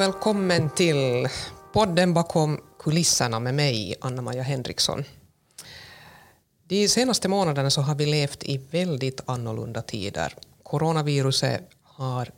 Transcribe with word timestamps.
och 0.00 0.06
välkommen 0.06 0.70
till 0.70 1.28
podden 1.72 2.14
bakom 2.14 2.60
kulisserna 2.78 3.40
med 3.40 3.54
mig, 3.54 3.96
Anna-Maja 4.00 4.42
Henriksson. 4.42 5.04
De 6.68 6.88
senaste 6.88 7.28
månaderna 7.28 7.70
så 7.70 7.80
har 7.80 7.94
vi 7.94 8.06
levt 8.06 8.42
i 8.42 8.58
väldigt 8.70 9.20
annorlunda 9.26 9.82
tider. 9.82 10.34
Coronaviruset 10.62 11.70
har 11.82 12.30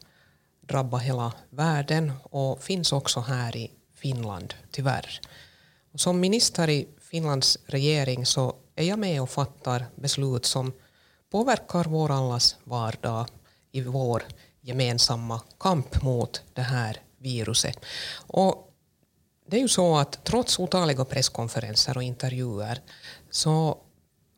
drabbat 0.60 1.02
hela 1.02 1.32
världen 1.50 2.12
och 2.22 2.62
finns 2.62 2.92
också 2.92 3.20
här 3.20 3.56
i 3.56 3.70
Finland, 3.94 4.54
tyvärr. 4.70 5.20
Som 5.94 6.20
minister 6.20 6.70
i 6.70 6.88
Finlands 7.00 7.58
regering 7.66 8.26
så 8.26 8.54
är 8.76 8.84
jag 8.84 8.98
med 8.98 9.22
och 9.22 9.30
fattar 9.30 9.86
beslut 9.94 10.44
som 10.44 10.72
påverkar 11.30 11.84
vår 11.84 12.10
allas 12.10 12.56
vardag 12.64 13.26
i 13.72 13.80
vår 13.80 14.22
gemensamma 14.60 15.40
kamp 15.58 16.02
mot 16.02 16.42
det 16.54 16.62
här 16.62 17.00
viruset. 17.22 17.76
Och 18.26 18.72
det 19.46 19.56
är 19.56 19.60
ju 19.60 19.68
så 19.68 19.96
att 19.96 20.24
trots 20.24 20.58
otaliga 20.58 21.04
presskonferenser 21.04 21.96
och 21.96 22.02
intervjuer 22.02 22.80
så 23.30 23.78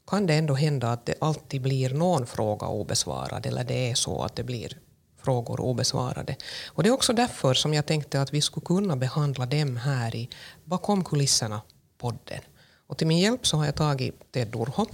kan 0.07 0.27
det 0.27 0.35
ändå 0.35 0.55
hända 0.55 0.93
att 0.93 1.07
det 1.07 1.15
alltid 1.21 1.63
blir 1.63 1.91
någon 1.91 2.27
fråga 2.27 2.67
obesvarad 2.67 3.47
eller 3.47 3.65
det 3.65 3.91
är 3.91 3.95
så 3.95 4.23
att 4.23 4.37
det 4.37 4.45
blir 4.45 4.79
frågor 5.25 5.61
obesvarade. 5.61 6.37
Och 6.67 6.83
det 6.83 6.89
är 6.89 6.93
också 6.93 7.13
därför 7.13 7.55
som 7.55 7.75
jag 7.75 7.87
tänkte 7.87 8.21
att 8.21 8.35
vi 8.35 8.41
skulle 8.41 8.67
kunna 8.67 8.97
behandla 8.97 9.47
dem 9.47 9.77
här 9.77 10.17
i 10.17 10.29
Bakom 10.65 11.05
kulisserna-podden. 11.05 12.41
Och 12.87 12.99
till 12.99 13.07
min 13.07 13.19
hjälp 13.19 13.47
så 13.47 13.57
har 13.57 13.65
jag 13.65 13.75
tagit 13.75 14.33
Ted 14.33 14.55
Urho 14.55 14.87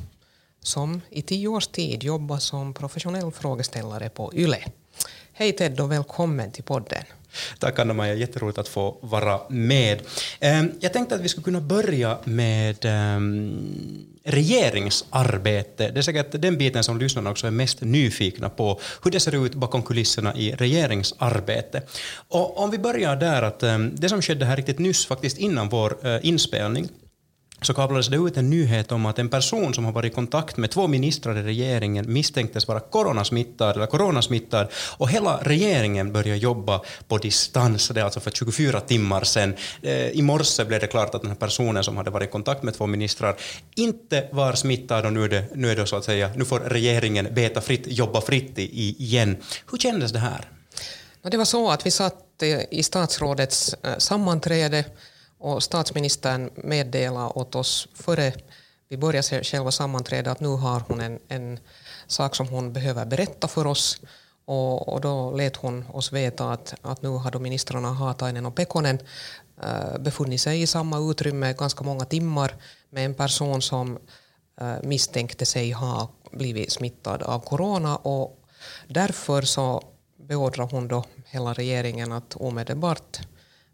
som 0.62 1.00
i 1.10 1.22
tio 1.22 1.48
års 1.48 1.66
tid 1.66 2.02
jobbar 2.02 2.38
som 2.38 2.74
professionell 2.74 3.32
frågeställare 3.32 4.08
på 4.08 4.34
YLE. 4.34 4.64
Hej 5.32 5.52
Ted 5.52 5.80
och 5.80 5.92
välkommen 5.92 6.52
till 6.52 6.64
podden. 6.64 7.04
Tack 7.58 7.78
Anna-Maja, 7.78 8.14
jätteroligt 8.14 8.58
att 8.58 8.68
få 8.68 8.98
vara 9.00 9.40
med. 9.48 10.02
Ehm, 10.40 10.72
jag 10.80 10.92
tänkte 10.92 11.14
att 11.14 11.20
vi 11.20 11.28
skulle 11.28 11.44
kunna 11.44 11.60
börja 11.60 12.18
med 12.24 12.84
ehm, 12.84 14.06
regeringsarbete. 14.24 15.90
Det 15.90 16.00
är 16.00 16.02
säkert 16.02 16.42
den 16.42 16.58
biten 16.58 16.84
som 16.84 16.98
lyssnarna 16.98 17.30
också 17.30 17.46
är 17.46 17.50
mest 17.50 17.80
nyfikna 17.80 18.50
på, 18.50 18.80
hur 19.02 19.10
det 19.10 19.20
ser 19.20 19.46
ut 19.46 19.54
bakom 19.54 19.82
kulisserna 19.82 20.36
i 20.36 20.52
regeringsarbete. 20.52 21.82
Och 22.28 22.62
om 22.62 22.70
vi 22.70 22.78
börjar 22.78 23.16
där, 23.16 23.42
att 23.42 23.62
ehm, 23.62 23.92
det 23.96 24.08
som 24.08 24.22
skedde 24.22 24.44
här 24.44 24.56
riktigt 24.56 24.78
nyss, 24.78 25.06
faktiskt 25.06 25.38
innan 25.38 25.68
vår 25.68 26.06
eh, 26.06 26.18
inspelning, 26.22 26.88
så 27.62 27.74
kablades 27.74 28.08
det 28.08 28.16
ut 28.16 28.36
en 28.36 28.50
nyhet 28.50 28.92
om 28.92 29.06
att 29.06 29.18
en 29.18 29.28
person 29.28 29.74
som 29.74 29.84
har 29.84 29.92
varit 29.92 30.12
i 30.12 30.14
kontakt 30.14 30.56
med 30.56 30.70
två 30.70 30.86
ministrar 30.86 31.38
i 31.38 31.42
regeringen 31.42 32.12
misstänktes 32.12 32.68
vara 32.68 32.80
coronasmittad, 32.80 33.76
eller 33.76 33.86
coronasmittad 33.86 34.68
och 34.96 35.10
hela 35.10 35.36
regeringen 35.42 36.12
började 36.12 36.38
jobba 36.38 36.80
på 37.08 37.18
distans, 37.18 37.88
det 37.88 38.00
är 38.00 38.04
alltså 38.04 38.20
för 38.20 38.30
24 38.30 38.80
timmar 38.80 39.24
sedan. 39.24 39.54
Eh, 39.82 40.08
I 40.08 40.22
morse 40.22 40.64
blev 40.64 40.80
det 40.80 40.86
klart 40.86 41.14
att 41.14 41.22
den 41.22 41.30
här 41.30 41.38
personen 41.38 41.84
som 41.84 41.96
hade 41.96 42.10
varit 42.10 42.28
i 42.28 42.32
kontakt 42.32 42.62
med 42.62 42.74
två 42.74 42.86
ministrar 42.86 43.36
inte 43.76 44.28
var 44.32 44.52
smittad 44.52 45.06
och 45.06 45.12
nu 45.12 45.24
är 45.24 45.28
det, 45.28 45.44
nu 45.54 45.70
är 45.70 45.76
det 45.76 45.86
så 45.86 45.96
att 45.96 46.04
säga, 46.04 46.30
nu 46.36 46.44
får 46.44 46.60
regeringen 46.60 47.28
beta 47.34 47.60
fritt, 47.60 47.84
jobba 47.86 48.20
fritt 48.20 48.58
igen. 48.58 49.36
Hur 49.70 49.78
kändes 49.78 50.12
det 50.12 50.18
här? 50.18 50.48
Det 51.22 51.36
var 51.36 51.44
så 51.44 51.70
att 51.70 51.86
vi 51.86 51.90
satt 51.90 52.42
eh, 52.42 52.60
i 52.70 52.82
statsrådets 52.82 53.74
eh, 53.82 53.98
sammanträde 53.98 54.84
och 55.40 55.62
statsministern 55.62 56.50
meddelade 56.54 57.32
åt 57.34 57.54
oss 57.54 57.88
före 57.94 58.32
vi 58.90 58.96
började 58.96 59.44
själva 59.44 59.70
sammanträdet 59.70 60.32
att 60.32 60.40
nu 60.40 60.48
har 60.48 60.80
hon 60.88 61.00
en, 61.00 61.18
en 61.28 61.58
sak 62.06 62.36
som 62.36 62.48
hon 62.48 62.72
behöver 62.72 63.04
berätta 63.06 63.48
för 63.48 63.66
oss. 63.66 64.00
Och, 64.44 64.88
och 64.88 65.00
då 65.00 65.30
lät 65.30 65.56
hon 65.56 65.84
oss 65.92 66.12
veta 66.12 66.52
att, 66.52 66.74
att 66.82 67.02
nu 67.02 67.08
har 67.08 67.38
ministrarna 67.38 67.92
Haatainen 67.92 68.46
och 68.46 68.54
Pekonen 68.54 68.98
äh, 69.62 69.98
befunnit 69.98 70.40
sig 70.40 70.62
i 70.62 70.66
samma 70.66 71.10
utrymme 71.10 71.52
ganska 71.52 71.84
många 71.84 72.04
timmar 72.04 72.54
med 72.90 73.04
en 73.04 73.14
person 73.14 73.62
som 73.62 73.98
äh, 74.60 74.74
misstänkte 74.82 75.46
sig 75.46 75.70
ha 75.70 76.08
blivit 76.32 76.72
smittad 76.72 77.22
av 77.22 77.40
corona 77.40 77.96
och 77.96 78.38
därför 78.88 79.42
så 79.42 79.82
beordrade 80.16 80.74
hon 80.76 80.88
då 80.88 81.04
hela 81.26 81.52
regeringen 81.52 82.12
att 82.12 82.36
omedelbart 82.36 83.20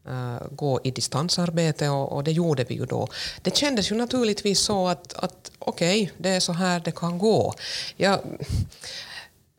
Eh, 0.08 0.46
gå 0.50 0.80
i 0.84 0.90
distansarbete 0.90 1.88
och, 1.88 2.12
och, 2.12 2.24
det 2.24 2.32
gjorde 2.32 2.64
vi 2.64 2.74
ju 2.74 2.86
då. 2.86 3.08
Det 3.42 3.56
kändes 3.56 3.90
ju 3.90 3.96
naturligtvis 3.96 4.60
så 4.60 4.88
att, 4.88 5.12
att 5.14 5.50
okej, 5.58 6.02
okay, 6.02 6.14
det 6.18 6.28
är 6.28 6.40
så 6.40 6.52
här 6.52 6.80
det 6.80 6.90
kan 6.90 7.18
gå. 7.18 7.54
Jag 7.96 8.20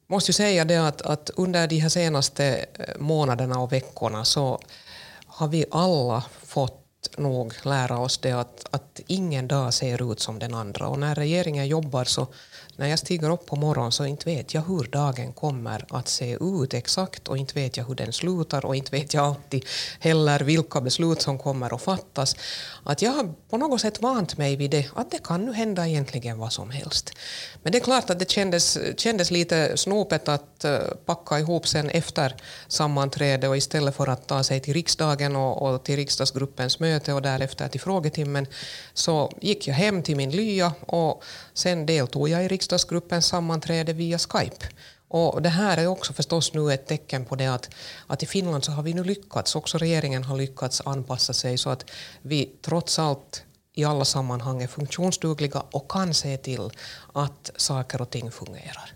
måste 0.07 0.30
ju 0.30 0.34
säga 0.34 0.66
det 0.66 0.88
att, 0.88 1.02
att 1.02 1.30
under 1.36 1.68
de 1.68 1.80
här 1.80 1.90
senaste 1.90 2.66
eh, 2.74 2.86
månaderna 3.00 3.59
och 3.59 3.74
veckorna 3.74 4.25
så 4.25 4.62
har 5.25 5.47
vi 5.47 5.66
alla 5.72 6.24
fått 6.46 7.18
nog 7.18 7.53
lära 7.63 8.00
oss 8.00 8.18
det 8.18 8.31
att, 8.31 8.66
att 8.72 9.00
ingen 9.07 9.47
dag 9.47 9.74
ser 9.74 10.12
ut 10.12 10.19
som 10.19 10.40
den 10.40 10.53
andra 10.53 10.88
och 10.88 11.00
när 11.00 11.16
regeringen 11.16 11.68
jobbar 11.68 12.03
så 12.03 12.28
när 12.77 12.88
jag 12.88 12.99
stiger 12.99 13.29
upp 13.29 13.45
på 13.45 13.55
morgonen 13.55 13.91
så 13.91 14.05
inte 14.05 14.29
vet 14.29 14.53
jag 14.53 14.61
hur 14.61 14.83
dagen 14.83 15.33
kommer 15.33 15.85
att 15.89 16.07
se 16.07 16.38
ut 16.41 16.73
exakt 16.73 17.27
och 17.27 17.38
inte 17.38 17.53
vet 17.53 17.77
jag 17.77 17.85
hur 17.85 17.95
den 17.95 18.13
slutar 18.13 18.65
och 18.65 18.75
inte 18.75 18.91
vet 18.91 19.13
jag 19.13 19.25
alltid 19.25 19.65
heller 19.99 20.39
vilka 20.39 20.81
beslut 20.81 21.21
som 21.21 21.39
kommer 21.39 21.75
att 21.75 21.81
fattas. 21.81 22.35
Att 22.83 23.01
jag 23.01 23.11
har 23.11 23.33
på 23.49 23.57
något 23.57 23.81
sätt 23.81 24.01
vant 24.01 24.38
mig 24.38 24.55
vid 24.55 24.71
det, 24.71 24.89
att 24.93 25.11
det 25.11 25.23
kan 25.23 25.45
nu 25.45 25.53
hända 25.53 25.88
egentligen 25.88 26.38
vad 26.38 26.53
som 26.53 26.69
helst. 26.69 27.13
Men 27.63 27.71
det 27.71 27.77
är 27.77 27.83
klart 27.83 28.09
att 28.09 28.19
det 28.19 28.31
kändes, 28.31 28.77
kändes 28.97 29.31
lite 29.31 29.77
snopet 29.77 30.27
att 30.27 30.65
eh, 30.65 30.77
packa 31.05 31.39
ihop 31.39 31.67
sen 31.67 31.89
efter 31.89 32.35
sammanträde 32.67 33.47
och 33.47 33.57
istället 33.57 33.95
för 33.95 34.07
att 34.07 34.27
ta 34.27 34.44
sig 34.44 34.59
till 34.59 34.73
riksdagen 34.73 35.35
och, 35.35 35.61
och 35.61 35.83
till 35.83 35.95
riksdagsgruppens 35.95 36.79
möte 36.79 37.13
och 37.13 37.21
därefter 37.21 37.67
till 37.67 37.81
frågetimmen 37.81 38.47
så 38.94 39.31
gick 39.41 39.67
jag 39.67 39.75
hem 39.75 40.03
till 40.03 40.15
min 40.15 40.31
lya 40.31 40.73
och 40.79 41.23
sen 41.53 41.85
deltog 41.85 42.29
jag 42.29 42.45
i 42.45 42.47
riksdagen 42.47 42.66
riksdagsgruppens 42.67 43.25
sammanträde 43.25 43.94
via 43.94 44.17
Skype. 44.17 44.66
Och 45.09 45.41
det 45.41 45.50
här 45.50 45.78
är 45.78 45.88
också 45.88 46.13
förstås 46.13 46.53
nu 46.53 46.73
ett 46.73 46.88
tecken 46.88 47.25
på 47.25 47.35
det 47.35 47.47
att, 47.47 47.69
att 48.07 48.23
i 48.23 48.25
Finland 48.25 48.63
så 48.63 48.72
har 48.72 48.83
vi 48.83 48.94
nu 48.94 49.03
lyckats, 49.03 49.55
också 49.55 49.78
regeringen 49.78 50.23
har 50.23 50.38
lyckats 50.38 50.81
anpassa 50.85 51.33
sig 51.33 51.57
så 51.57 51.69
att 51.69 51.85
vi 52.22 52.50
trots 52.61 53.00
allt 53.00 53.44
i 53.75 53.83
alla 53.83 54.06
sammanhang 54.06 54.63
är 54.63 54.67
funktionsdugliga 54.67 55.63
och 55.72 55.91
kan 55.91 56.13
se 56.13 56.38
till 56.38 56.69
att 57.13 57.51
saker 57.56 58.01
och 58.01 58.09
ting 58.09 58.31
fungerar. 58.31 58.91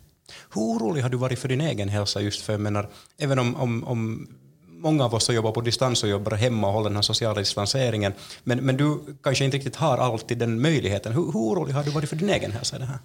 Hur 0.53 0.61
orolig 0.61 1.01
har 1.01 1.09
du 1.09 1.17
varit 1.17 1.39
för 1.39 1.47
din 1.47 1.61
egen 1.61 1.89
hälsa 1.89 2.21
just 2.21 2.41
för, 2.41 2.53
jag 2.53 2.61
menar, 2.61 2.89
även 3.17 3.39
om, 3.39 3.55
om, 3.55 3.83
om 3.83 4.27
många 4.67 5.05
av 5.05 5.13
oss 5.13 5.25
som 5.25 5.35
jobbar 5.35 5.51
på 5.51 5.61
distans 5.61 6.03
och 6.03 6.09
jobbar 6.09 6.37
hemma 6.37 6.67
och 6.67 6.73
håller 6.73 6.89
den 6.89 6.95
här 6.95 7.03
sociala 7.03 7.39
distanseringen, 7.39 8.13
men, 8.43 8.65
men 8.65 8.77
du 8.77 8.99
kanske 9.23 9.45
inte 9.45 9.57
riktigt 9.57 9.75
har 9.75 9.97
alltid 9.97 10.37
den 10.37 10.61
möjligheten. 10.61 11.13
Hur, 11.13 11.25
hur 11.25 11.39
orolig 11.39 11.73
har 11.73 11.83
du 11.83 11.91
varit 11.91 12.09
för 12.09 12.15
din 12.15 12.29
egen 12.29 12.51
hälsa 12.51 12.75
i 12.75 12.79
det 12.79 12.85
här? 12.85 12.99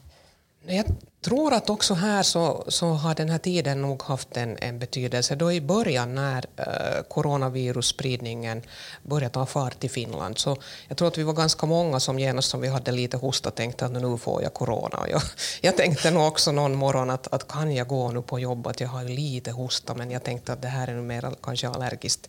Jag 0.68 0.86
tror 1.26 1.52
att 1.52 1.70
också 1.70 1.94
här 1.94 2.22
så, 2.22 2.64
så 2.68 2.86
har 2.86 3.14
den 3.14 3.28
här 3.28 3.38
tiden 3.38 3.82
nog 3.82 4.02
haft 4.02 4.36
en, 4.36 4.56
en 4.60 4.78
betydelse. 4.78 5.34
Då 5.34 5.52
i 5.52 5.60
början 5.60 6.14
när 6.14 6.44
eh, 6.56 7.02
coronavirusspridningen 7.08 8.62
började 9.02 9.34
ta 9.34 9.46
fart 9.46 9.84
i 9.84 9.88
Finland 9.88 10.38
så 10.38 10.56
jag 10.88 10.96
tror 10.96 11.08
att 11.08 11.18
vi 11.18 11.22
var 11.22 11.32
ganska 11.32 11.66
många 11.66 12.00
som 12.00 12.18
genast 12.18 12.50
som 12.50 12.60
vi 12.60 12.68
hade 12.68 12.92
lite 12.92 13.16
hosta 13.16 13.50
tänkte 13.50 13.86
att 13.86 13.92
nu 13.92 14.18
får 14.18 14.42
jag 14.42 14.54
corona. 14.54 15.06
Jag, 15.10 15.22
jag 15.60 15.76
tänkte 15.76 16.10
nog 16.10 16.26
också 16.26 16.52
någon 16.52 16.74
morgon 16.74 17.10
att, 17.10 17.32
att 17.32 17.48
kan 17.48 17.74
jag 17.74 17.88
gå 17.88 18.10
nu 18.10 18.22
på 18.22 18.38
jobbet, 18.38 18.80
jag 18.80 18.88
har 18.88 19.02
ju 19.02 19.08
lite 19.08 19.50
hosta 19.50 19.94
men 19.94 20.10
jag 20.10 20.22
tänkte 20.22 20.52
att 20.52 20.62
det 20.62 20.68
här 20.68 20.88
är 20.88 20.94
nu 20.94 21.02
mer 21.02 21.34
kanske 21.42 21.68
allergiskt. 21.68 22.28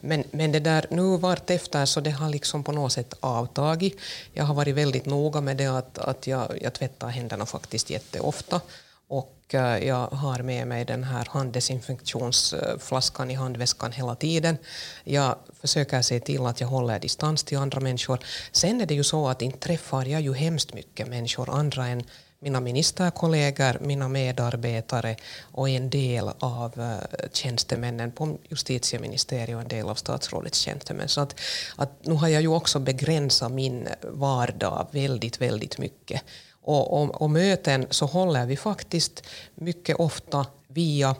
Men, 0.00 0.24
men 0.30 0.52
det 0.52 0.60
där 0.60 0.86
nu 0.90 1.16
vart 1.16 1.50
efter 1.50 1.86
så 1.86 2.00
det 2.00 2.10
har 2.10 2.30
liksom 2.30 2.64
på 2.64 2.72
något 2.72 2.92
sätt 2.92 3.14
avtagit. 3.20 3.98
Jag 4.32 4.44
har 4.44 4.54
varit 4.54 4.74
väldigt 4.74 5.06
noga 5.06 5.40
med 5.40 5.56
det 5.56 5.66
att, 5.66 5.98
att 5.98 6.26
jag, 6.26 6.58
jag 6.60 6.72
tvättar 6.72 7.08
händerna 7.08 7.46
faktiskt 7.46 7.90
jätteofta 7.90 8.35
ofta. 8.36 8.60
Och 9.08 9.54
eh, 9.54 9.86
jag 9.86 10.06
har 10.06 10.42
med 10.42 10.68
mig 10.68 10.84
den 10.84 11.04
här 11.04 11.26
handdesinfektionsflaskan 11.30 13.30
i 13.30 13.34
handväskan 13.34 13.92
hela 13.92 14.14
tiden. 14.14 14.58
Jag 15.04 15.36
försöker 15.60 16.02
se 16.02 16.20
till 16.20 16.46
att 16.46 16.60
jag 16.60 16.68
håller 16.68 16.98
distans 16.98 17.44
till 17.44 17.58
andra 17.58 17.80
människor. 17.80 18.18
Sen 18.52 18.80
är 18.80 18.86
det 18.86 18.94
ju 18.94 19.04
så 19.04 19.28
att 19.28 19.42
inte 19.42 19.58
träffar 19.58 20.04
jag 20.04 20.20
ju 20.20 20.34
hemskt 20.34 20.74
mycket 20.74 21.08
människor, 21.08 21.50
andra 21.50 21.86
än 21.86 22.02
mina 22.40 22.60
ministerkollegor, 22.60 23.78
mina 23.80 24.08
medarbetare 24.08 25.16
och 25.42 25.68
en 25.68 25.90
del 25.90 26.30
av 26.38 26.80
eh, 26.80 27.28
tjänstemännen 27.32 28.12
på 28.12 28.38
justitieministeriet 28.48 29.56
och 29.56 29.62
en 29.62 29.68
del 29.68 29.88
av 29.88 29.94
statsrådets 29.94 30.58
tjänstemän. 30.58 31.08
Så 31.08 31.20
att, 31.20 31.40
att 31.76 32.06
nu 32.06 32.14
har 32.14 32.28
jag 32.28 32.42
ju 32.42 32.48
också 32.48 32.78
begränsat 32.78 33.52
min 33.52 33.88
vardag 34.02 34.88
väldigt, 34.90 35.40
väldigt 35.40 35.78
mycket. 35.78 36.22
Och, 36.66 37.02
och, 37.02 37.22
och, 37.22 37.30
möten 37.30 37.86
så 37.90 38.06
håller 38.06 38.46
vi 38.46 38.56
faktiskt 38.56 39.22
mycket 39.54 39.96
ofta 39.96 40.46
via 40.68 41.16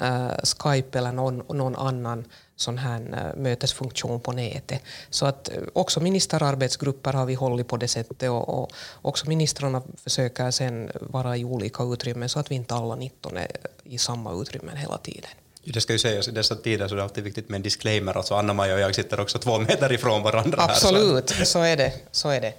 eh, 0.00 0.30
Skype 0.58 0.98
eller 0.98 1.12
någon, 1.12 1.42
någon 1.48 1.76
annan 1.76 2.24
sån 2.56 2.78
här 2.78 3.00
eh, 3.00 3.40
mötesfunktion 3.40 4.20
på 4.20 4.32
nätet. 4.32 4.82
Så 5.10 5.26
att 5.26 5.48
eh, 5.48 5.62
också 5.72 6.00
ministerarbetsgrupper 6.00 7.12
har 7.12 7.26
vi 7.26 7.34
hållit 7.34 7.68
på 7.68 7.76
det 7.76 7.88
sättet 7.88 8.22
och, 8.22 8.48
och 8.48 8.72
också 9.02 9.28
ministrarna 9.28 9.82
försöker 9.96 10.50
sen 10.50 10.90
vara 11.00 11.36
i 11.36 11.44
olika 11.44 11.82
utrymmen 11.82 12.28
så 12.28 12.38
att 12.38 12.50
vi 12.50 12.54
inte 12.54 12.74
alla 12.74 12.94
19 12.94 13.36
är 13.36 13.48
i 13.84 13.98
samma 13.98 14.32
utrymmen 14.42 14.76
hela 14.76 14.98
tiden. 14.98 15.30
Det 15.72 15.80
ska 15.80 15.92
ju 15.92 15.98
sägas, 15.98 16.28
i 16.28 16.30
dessa 16.30 16.56
tider 16.56 16.88
så 16.88 16.94
är 16.94 16.96
det 16.96 17.02
alltid 17.02 17.24
viktigt 17.24 17.48
med 17.48 17.56
en 17.56 17.62
disclaimer. 17.62 18.16
Alltså 18.16 18.34
Anna-Maja 18.34 18.74
och 18.74 18.80
jag 18.80 18.94
sitter 18.94 19.20
också 19.20 19.38
två 19.38 19.58
meter 19.68 19.92
ifrån 19.92 20.22
varandra. 20.22 20.62
Absolut, 20.62 21.30
här, 21.30 21.44
så. 21.44 21.50
så 21.50 21.62
är 21.62 21.76
det. 21.76 21.92
Så 22.10 22.28
är 22.28 22.40
det. 22.40 22.54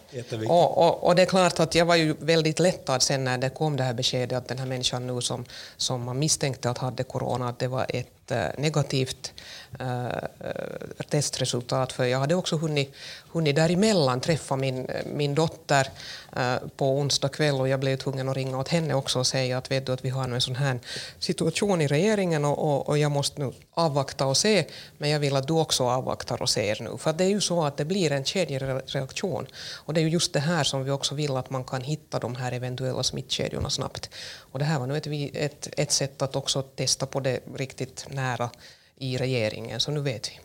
Och, 0.47 0.77
och, 0.77 1.07
och, 1.07 1.15
det 1.15 1.21
är 1.21 1.25
klart 1.25 1.59
att 1.59 1.75
jag 1.75 1.85
var 1.85 1.95
ju 1.95 2.15
väldigt 2.19 2.59
lättad 2.59 3.01
sen 3.01 3.23
när 3.23 3.37
det 3.37 3.49
kom 3.49 3.77
det 3.77 3.83
här 3.83 3.93
beskedet 3.93 4.37
att 4.37 4.47
den 4.47 4.59
här 4.59 4.65
människan 4.65 5.07
nu 5.07 5.21
som, 5.21 5.45
som 5.77 6.03
man 6.03 6.19
misstänkte 6.19 6.69
att 6.69 6.77
hade 6.77 7.03
corona, 7.03 7.49
att 7.49 7.59
det 7.59 7.67
var 7.67 7.85
ett 7.89 8.18
Eh, 8.31 8.49
negativt 8.57 9.33
äh, 9.79 11.03
testresultat. 11.09 11.93
För 11.93 12.05
jag 12.05 12.19
hade 12.19 12.35
också 12.35 12.57
hunnit, 12.57 12.93
hunnit 13.31 13.55
däremellan 13.55 14.21
träffa 14.21 14.55
min, 14.55 14.87
min 15.05 15.35
dotter 15.35 15.87
äh, 16.35 16.55
på 16.77 16.99
onsdag 16.99 17.29
kväll 17.29 17.55
och 17.55 17.69
jag 17.69 17.79
blev 17.79 17.97
tvungen 17.97 18.29
att 18.29 18.35
ringa 18.35 18.57
åt 18.57 18.67
henne 18.67 18.93
också 18.93 19.19
och 19.19 19.27
säga 19.27 19.57
att, 19.57 19.71
vet 19.71 19.85
du, 19.85 19.91
att 19.91 20.05
vi 20.05 20.09
har 20.09 20.23
en 20.23 20.41
sån 20.41 20.55
här 20.55 20.79
situation 21.19 21.81
i 21.81 21.87
regeringen 21.87 22.45
och, 22.45 22.57
och, 22.57 22.89
och 22.89 22.97
jag 22.97 23.11
måste 23.11 23.41
nu 23.41 23.53
avvakta 23.73 24.25
och 24.25 24.37
se, 24.37 24.65
men 24.97 25.09
jag 25.09 25.19
vill 25.19 25.35
att 25.35 25.47
du 25.47 25.53
också 25.53 25.83
avvaktar 25.83 26.41
och 26.41 26.49
ser 26.49 26.77
nu. 26.81 26.97
För 26.97 27.13
det 27.13 27.23
är 27.23 27.29
ju 27.29 27.41
så 27.41 27.63
att 27.63 27.77
det 27.77 27.85
blir 27.85 28.11
en 28.11 28.25
kedjereaktion 28.25 29.47
och 29.85 29.93
det 29.93 29.99
är 29.99 30.03
ju 30.03 30.09
just 30.09 30.33
det 30.33 30.39
här 30.39 30.63
som 30.63 30.83
vi 30.83 30.91
också 30.91 31.15
vill 31.15 31.37
att 31.37 31.49
man 31.49 31.63
kan 31.63 31.81
hitta 31.81 32.19
de 32.19 32.35
här 32.35 32.51
eventuella 32.51 33.03
smittkedjorna 33.03 33.69
snabbt. 33.69 34.09
Och 34.51 34.59
det 34.59 34.65
här 34.65 34.79
var 34.79 34.87
nu 34.87 34.97
ett, 34.97 35.07
ett, 35.35 35.69
ett 35.77 35.91
sätt 35.91 36.21
att 36.21 36.35
också 36.35 36.61
testa 36.61 37.05
på 37.05 37.19
det 37.19 37.39
riktigt 37.55 38.07
nära 38.09 38.49
i 38.97 39.17
regeringen, 39.17 39.79
så 39.79 39.91
nu 39.91 39.99
vet 39.99 40.29
vi. 40.29 40.39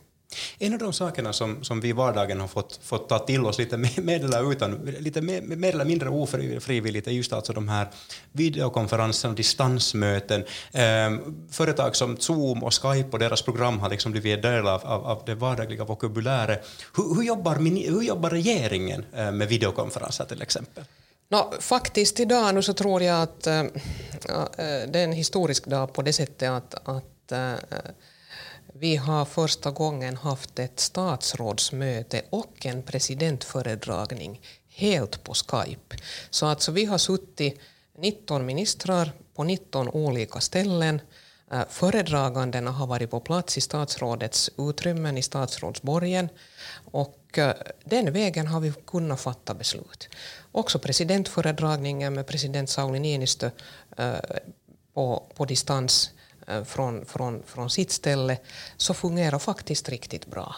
En 0.58 0.72
av 0.72 0.78
de 0.78 0.92
sakerna 0.92 1.32
som, 1.32 1.64
som 1.64 1.80
vi 1.80 1.88
i 1.88 1.92
vardagen 1.92 2.40
har 2.40 2.48
fått, 2.48 2.80
fått 2.82 3.08
ta 3.08 3.18
till 3.18 3.46
oss 3.46 3.58
lite 3.58 3.76
med 3.76 4.24
eller 4.24 4.52
utan, 4.52 4.84
lite 4.98 5.20
mer, 5.20 5.42
mer 5.42 5.72
eller 5.72 5.84
mindre 5.84 6.08
ofrivilligt 6.08 7.06
är 7.06 7.10
just 7.10 7.32
alltså 7.32 7.52
de 7.52 7.68
här 7.68 7.88
videokonferenserna 8.32 9.30
och 9.30 9.36
distansmöten. 9.36 10.44
Eh, 10.72 11.18
företag 11.50 11.96
som 11.96 12.16
Zoom 12.16 12.64
och 12.64 12.74
Skype 12.74 13.08
och 13.10 13.18
deras 13.18 13.42
program 13.42 13.78
har 13.78 13.90
liksom 13.90 14.12
blivit 14.12 14.34
en 14.34 14.40
del 14.40 14.66
av, 14.66 14.86
av, 14.86 15.06
av 15.06 15.22
det 15.26 15.34
vardagliga 15.34 15.84
vokabuläret. 15.84 16.66
Hur, 16.96 17.14
hur, 17.14 17.22
jobbar, 17.22 17.54
hur 17.90 18.02
jobbar 18.02 18.30
regeringen 18.30 19.04
eh, 19.12 19.32
med 19.32 19.48
videokonferenser 19.48 20.24
till 20.24 20.42
exempel? 20.42 20.84
No, 21.28 21.52
faktiskt 21.60 22.20
idag 22.20 22.54
nu 22.54 22.62
så 22.62 22.72
tror 22.72 23.02
jag 23.02 23.22
att 23.22 23.46
äh, 23.46 23.62
det 24.88 24.98
är 24.98 25.04
en 25.04 25.12
historisk 25.12 25.66
dag 25.66 25.92
på 25.92 26.02
det 26.02 26.12
sättet 26.12 26.50
att, 26.50 26.88
att 26.88 27.32
äh, 27.32 27.54
vi 28.72 28.96
har 28.96 29.24
första 29.24 29.70
gången 29.70 30.16
haft 30.16 30.58
ett 30.58 30.80
statsrådsmöte 30.80 32.22
och 32.30 32.66
en 32.66 32.82
presidentföredragning 32.82 34.40
helt 34.68 35.24
på 35.24 35.34
Skype. 35.34 35.96
Så 36.30 36.46
alltså 36.46 36.72
vi 36.72 36.84
har 36.84 36.98
suttit 36.98 37.60
19 37.98 38.46
ministrar 38.46 39.12
på 39.34 39.44
19 39.44 39.88
olika 39.88 40.40
ställen. 40.40 41.00
Föredragandena 41.68 42.70
har 42.70 42.86
varit 42.86 43.10
på 43.10 43.20
plats 43.20 43.58
i 43.58 43.60
statsrådets 43.60 44.50
utrymmen 44.58 45.18
i 45.18 45.22
statsrådsborgen 45.22 46.28
och 46.92 47.38
den 47.84 48.12
vägen 48.12 48.46
har 48.46 48.60
vi 48.60 48.72
kunnat 48.86 49.20
fatta 49.20 49.54
beslut. 49.54 50.08
Också 50.54 50.78
presidentföredragningen 50.78 52.14
med 52.14 52.26
president 52.26 52.70
Sauli 52.70 52.98
Niinistö 53.00 53.50
eh, 53.96 54.14
på, 54.94 55.22
på 55.34 55.44
distans 55.44 56.10
eh, 56.46 56.64
från, 56.64 57.06
från, 57.06 57.42
från 57.46 57.70
sitt 57.70 57.90
ställe 57.90 58.38
så 58.76 58.94
fungerar 58.94 59.38
faktiskt 59.38 59.88
riktigt 59.88 60.26
bra. 60.26 60.54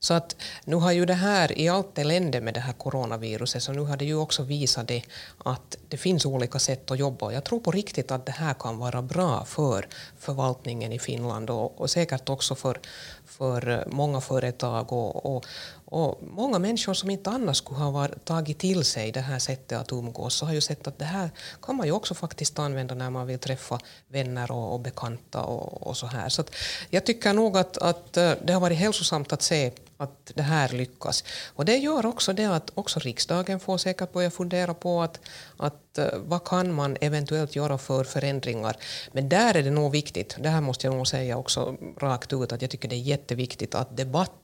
Så 0.00 0.14
att 0.14 0.36
nu 0.64 0.76
har 0.76 0.92
ju 0.92 1.06
det 1.06 1.14
här, 1.14 1.58
i 1.58 1.68
allt 1.68 1.98
elände 1.98 2.40
med 2.40 2.54
det 2.54 2.60
här 2.60 2.72
coronaviruset, 2.72 3.62
så 3.62 3.72
nu 3.72 3.80
har 3.80 3.96
det 3.96 4.04
ju 4.04 4.16
också 4.16 4.42
visat 4.42 4.88
det 4.88 5.02
att 5.44 5.76
det 5.88 5.96
finns 5.96 6.26
olika 6.26 6.58
sätt 6.58 6.90
att 6.90 6.98
jobba. 6.98 7.32
Jag 7.32 7.44
tror 7.44 7.60
på 7.60 7.70
riktigt 7.70 8.10
att 8.10 8.26
det 8.26 8.32
här 8.32 8.54
kan 8.54 8.78
vara 8.78 9.02
bra 9.02 9.44
för 9.44 9.88
förvaltningen 10.18 10.92
i 10.92 10.98
Finland 10.98 11.50
och, 11.50 11.80
och 11.80 11.90
säkert 11.90 12.28
också 12.28 12.54
för, 12.54 12.80
för 13.26 13.70
eh, 13.70 13.80
många 13.86 14.20
företag 14.20 14.92
och, 14.92 15.36
och, 15.36 15.46
och 15.88 16.22
många 16.22 16.58
människor 16.58 16.94
som 16.94 17.10
inte 17.10 17.30
annars 17.30 17.56
skulle 17.56 17.80
ha 17.80 18.08
tagit 18.08 18.58
till 18.58 18.84
sig 18.84 19.12
det 19.12 19.20
här 19.20 19.38
sättet 19.38 19.78
att 19.78 19.92
umgås 19.92 20.34
så 20.34 20.46
har 20.46 20.52
ju 20.52 20.60
sett 20.60 20.86
att 20.86 20.98
det 20.98 21.04
här 21.04 21.30
kan 21.62 21.76
man 21.76 21.86
ju 21.86 21.92
också 21.92 22.14
faktiskt 22.14 22.58
använda 22.58 22.94
när 22.94 23.10
man 23.10 23.26
vill 23.26 23.38
träffa 23.38 23.78
vänner 24.08 24.50
och, 24.50 24.72
och 24.72 24.80
bekanta 24.80 25.42
och, 25.42 25.86
och, 25.86 25.96
så 25.96 26.06
här. 26.06 26.28
Så 26.28 26.44
jag 26.90 27.06
tycker 27.06 27.32
nog 27.32 27.58
att, 27.58 27.78
att 27.78 28.16
eh, 28.16 28.32
det 28.44 28.52
har 28.52 28.60
varit 28.60 28.78
hälsosamt 28.78 29.32
att 29.32 29.42
se 29.42 29.72
att 29.96 30.32
det 30.34 30.42
här 30.42 30.68
lyckas. 30.68 31.24
Och 31.54 31.64
det 31.64 31.76
gör 31.76 32.06
också 32.06 32.32
det 32.32 32.44
att 32.44 32.70
också 32.74 33.00
riksdagen 33.00 33.60
får 33.60 33.78
säkert 33.78 34.12
börja 34.12 34.30
fundera 34.30 34.74
på 34.74 35.02
att, 35.02 35.20
att 35.56 35.98
eh, 35.98 36.06
vad 36.14 36.44
kan 36.44 36.72
man 36.72 36.96
eventuellt 37.00 37.56
göra 37.56 37.78
för 37.78 38.04
förändringar. 38.04 38.76
Men 39.12 39.28
där 39.28 39.56
är 39.56 39.62
det 39.62 39.70
nog 39.70 39.92
viktigt, 39.92 40.36
det 40.40 40.48
här 40.48 40.60
måste 40.60 40.86
jag 40.86 40.96
nog 40.96 41.08
säga 41.08 41.36
också 41.36 41.76
rakt 41.98 42.32
ut, 42.32 42.52
att 42.52 42.62
jag 42.62 42.70
tycker 42.70 42.88
det 42.88 42.96
är 42.96 43.00
jätteviktigt 43.00 43.74
att 43.74 43.96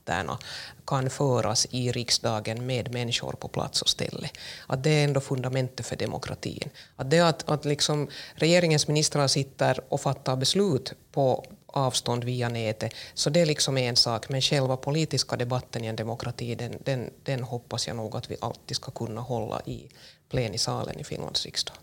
debatterna 0.05 0.37
kan 0.85 1.09
föras 1.09 1.67
i 1.71 1.91
riksdagen 1.91 2.65
med 2.65 2.93
människor 2.93 3.33
på 3.33 3.47
plats 3.47 3.81
och 3.81 3.89
ställe. 3.89 4.29
Att 4.67 4.83
det 4.83 4.89
är 4.89 5.03
ändå 5.03 5.21
fundamentet 5.21 5.85
för 5.85 5.95
demokratin. 5.95 6.69
Att 6.97 7.09
det 7.09 7.19
att, 7.19 7.49
att 7.49 7.65
liksom 7.65 8.07
regeringens 8.35 8.87
ministrar 8.87 9.27
sitter 9.27 9.79
och 9.89 10.01
fattar 10.01 10.35
beslut 10.35 10.93
på 11.11 11.45
avstånd 11.67 12.23
via 12.23 12.49
nätet. 12.49 12.93
Så 13.13 13.29
det 13.29 13.45
liksom 13.45 13.77
är 13.77 13.89
en 13.89 13.95
sak, 13.95 14.29
men 14.29 14.41
själva 14.41 14.77
politiska 14.77 15.35
debatten 15.37 15.83
i 15.83 15.87
en 15.87 15.95
demokrati, 15.95 16.55
den, 16.55 16.77
den, 16.85 17.09
den 17.23 17.43
hoppas 17.43 17.87
jag 17.87 17.95
nog 17.95 18.15
att 18.15 18.29
vi 18.29 18.35
alltid 18.41 18.75
ska 18.75 18.91
kunna 18.91 19.21
hålla 19.21 19.61
i 19.65 19.89
plenisalen 20.29 20.99
i 20.99 21.03
Finlands 21.03 21.45
riksdag. 21.45 21.75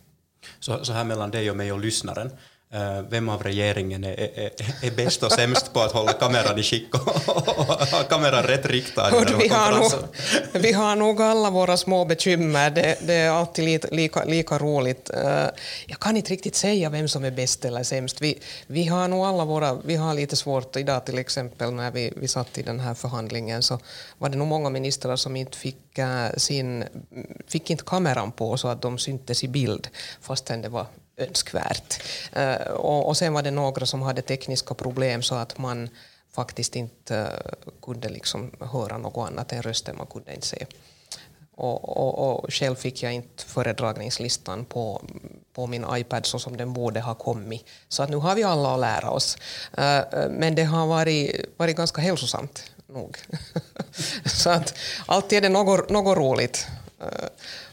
Så, 0.60 0.84
så 0.84 0.92
här 0.92 1.04
mellan 1.04 1.30
dig 1.30 1.50
och 1.50 1.56
mig 1.56 1.72
och 1.72 1.80
lyssnaren, 1.80 2.30
vem 3.08 3.28
av 3.28 3.42
regeringen 3.42 4.04
är, 4.04 4.20
är, 4.20 4.50
är 4.82 4.90
bäst 4.90 5.22
och 5.22 5.32
sämst 5.32 5.72
på 5.72 5.80
att 5.80 5.92
hålla 5.92 6.12
kameran 6.12 6.58
i 6.58 6.62
skick 6.62 6.94
och 6.94 7.00
ha 7.86 8.02
kameran 8.08 8.42
rätt 8.42 8.66
riktad? 8.66 9.10
Vi 9.38 9.48
har, 9.48 9.72
nog, 9.72 9.92
vi 10.52 10.72
har 10.72 10.96
nog 10.96 11.22
alla 11.22 11.50
våra 11.50 11.76
små 11.76 12.04
bekymmer. 12.04 12.70
Det, 12.70 12.96
det 13.06 13.14
är 13.14 13.30
alltid 13.30 13.84
lika, 13.92 14.24
lika 14.24 14.58
roligt. 14.58 15.10
Eh, 15.10 15.46
jag 15.86 16.00
kan 16.00 16.16
inte 16.16 16.30
riktigt 16.32 16.56
säga 16.56 16.90
vem 16.90 17.08
som 17.08 17.24
är 17.24 17.30
bäst 17.30 17.64
eller 17.64 17.82
sämst. 17.82 18.20
Vi, 18.20 18.38
vi 18.66 18.86
har 18.86 19.08
nog 19.08 19.24
alla 19.24 19.44
våra... 19.44 19.74
Vi 19.74 19.96
har 19.96 20.14
lite 20.14 20.36
svårt 20.36 20.76
idag 20.76 21.06
till 21.06 21.18
exempel 21.18 21.72
när 21.72 21.90
vi, 21.90 22.12
vi 22.16 22.28
satt 22.28 22.58
i 22.58 22.62
den 22.62 22.80
här 22.80 22.94
förhandlingen 22.94 23.62
så 23.62 23.78
var 24.18 24.28
det 24.28 24.38
nog 24.38 24.48
många 24.48 24.70
ministrar 24.70 25.16
som 25.16 25.36
inte 25.36 25.58
fick 25.58 25.98
eh, 25.98 26.30
sin... 26.36 26.84
fick 27.48 27.70
inte 27.70 27.84
kameran 27.84 28.32
på 28.32 28.56
så 28.56 28.68
att 28.68 28.82
de 28.82 28.98
syntes 28.98 29.44
i 29.44 29.48
bild 29.48 29.88
fastän 30.20 30.62
det 30.62 30.68
var 30.68 30.86
önskvärt. 31.20 32.02
Eh, 32.32 32.70
och, 32.72 33.16
sen 33.16 33.32
var 33.32 33.42
det 33.42 33.50
några 33.50 33.86
som 33.86 34.02
hade 34.02 34.22
tekniska 34.22 34.74
problem 34.74 35.22
så 35.22 35.34
att 35.34 35.58
man 35.58 35.88
faktiskt 36.32 36.76
inte 36.76 37.16
eh, 37.16 37.72
kunde 37.82 38.08
liksom 38.08 38.50
höra 38.60 38.98
något 38.98 39.28
annat 39.28 39.52
än 39.52 39.62
rösten, 39.62 39.96
man 39.96 40.06
kunde 40.06 40.34
inte 40.34 40.46
se. 40.46 40.66
Och, 41.56 41.96
och, 41.96 42.44
och, 42.44 42.52
själv 42.52 42.74
fick 42.74 43.02
jag 43.02 43.12
inte 43.12 43.44
föredragningslistan 43.44 44.64
på, 44.64 45.02
på 45.54 45.66
min 45.66 45.86
iPad 45.92 46.26
så 46.26 46.38
som 46.38 46.56
den 46.56 46.72
borde 46.72 47.00
ha 47.00 47.14
kommit. 47.14 47.66
Så 47.88 48.02
att 48.02 48.10
nu 48.10 48.16
har 48.16 48.34
vi 48.34 48.42
alla 48.42 48.74
att 48.74 48.80
lära 48.80 49.10
oss. 49.10 49.38
Eh, 49.78 50.02
men 50.30 50.54
det 50.54 50.64
har 50.64 50.86
varit, 50.86 51.46
varit 51.56 51.76
ganska 51.76 52.00
hälsosamt 52.00 52.62
nog. 52.86 53.16
så 54.24 54.50
att 54.50 54.74
alltid 55.06 55.36
är 55.36 55.42
det 55.42 55.48
något, 55.48 55.90
något 55.90 56.18
roligt. 56.18 56.66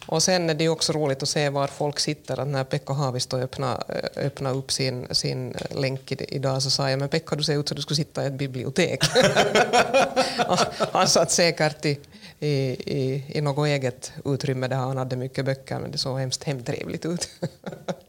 Och 0.08 0.24
sen 0.24 0.50
är 0.50 0.54
det 0.54 0.70
också 0.70 0.94
roligt 0.94 1.24
att 1.24 1.30
se 1.30 1.50
var 1.50 1.68
folk 1.68 2.00
sitter. 2.00 2.40
Att 2.40 2.48
när 2.48 2.64
Pekka 2.64 2.94
Haavisto 2.94 3.38
öppnade, 3.38 3.84
eh, 4.16 4.26
öppnade 4.26 4.56
upp 4.56 4.72
sin, 4.72 5.08
sin 5.12 5.56
länk 5.70 6.12
idag 6.12 6.64
så 6.64 6.70
sa 6.70 6.90
jag 6.90 7.00
men 7.00 7.10
Pekka 7.10 7.36
du 7.36 7.44
ser 7.44 7.60
ut 7.60 7.68
som 7.68 7.76
du 7.76 7.82
skulle 7.82 7.96
sitta 7.96 8.24
i 8.24 8.28
ett 8.28 8.34
bibliotek. 8.34 9.04
han 10.92 11.08
satt 11.08 11.32
säkert 11.32 11.86
i, 11.86 12.00
i, 12.40 12.50
i, 12.50 13.24
i 13.28 13.42
något 13.42 13.68
eget 13.68 14.12
utrymme 14.26 14.68
där 14.68 14.76
han 14.76 14.98
hade 14.98 15.16
mycket 15.16 15.46
böcker 15.46 15.80
men 15.80 15.92
det 15.92 15.98
såg 15.98 16.20
hemskt 16.20 16.44
hemtrevligt 16.44 17.06
ut. 17.06 17.30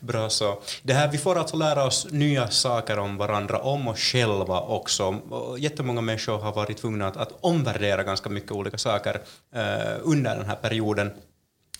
Bra 0.00 0.30
så. 0.30 0.58
Det 0.82 0.92
här, 0.92 1.08
vi 1.08 1.18
får 1.18 1.38
alltså 1.38 1.56
lära 1.56 1.84
oss 1.84 2.06
nya 2.10 2.50
saker 2.50 2.98
om 2.98 3.16
varandra, 3.16 3.58
om 3.58 3.88
oss 3.88 3.98
själva 3.98 4.60
också. 4.60 5.20
Jättemånga 5.58 6.00
människor 6.00 6.38
har 6.38 6.52
varit 6.52 6.78
tvungna 6.78 7.08
att, 7.08 7.16
att 7.16 7.32
omvärdera 7.40 8.02
ganska 8.02 8.28
mycket 8.28 8.52
olika 8.52 8.78
saker 8.78 9.20
eh, 9.54 9.96
under 10.02 10.36
den 10.36 10.46
här 10.46 10.56
perioden. 10.56 11.10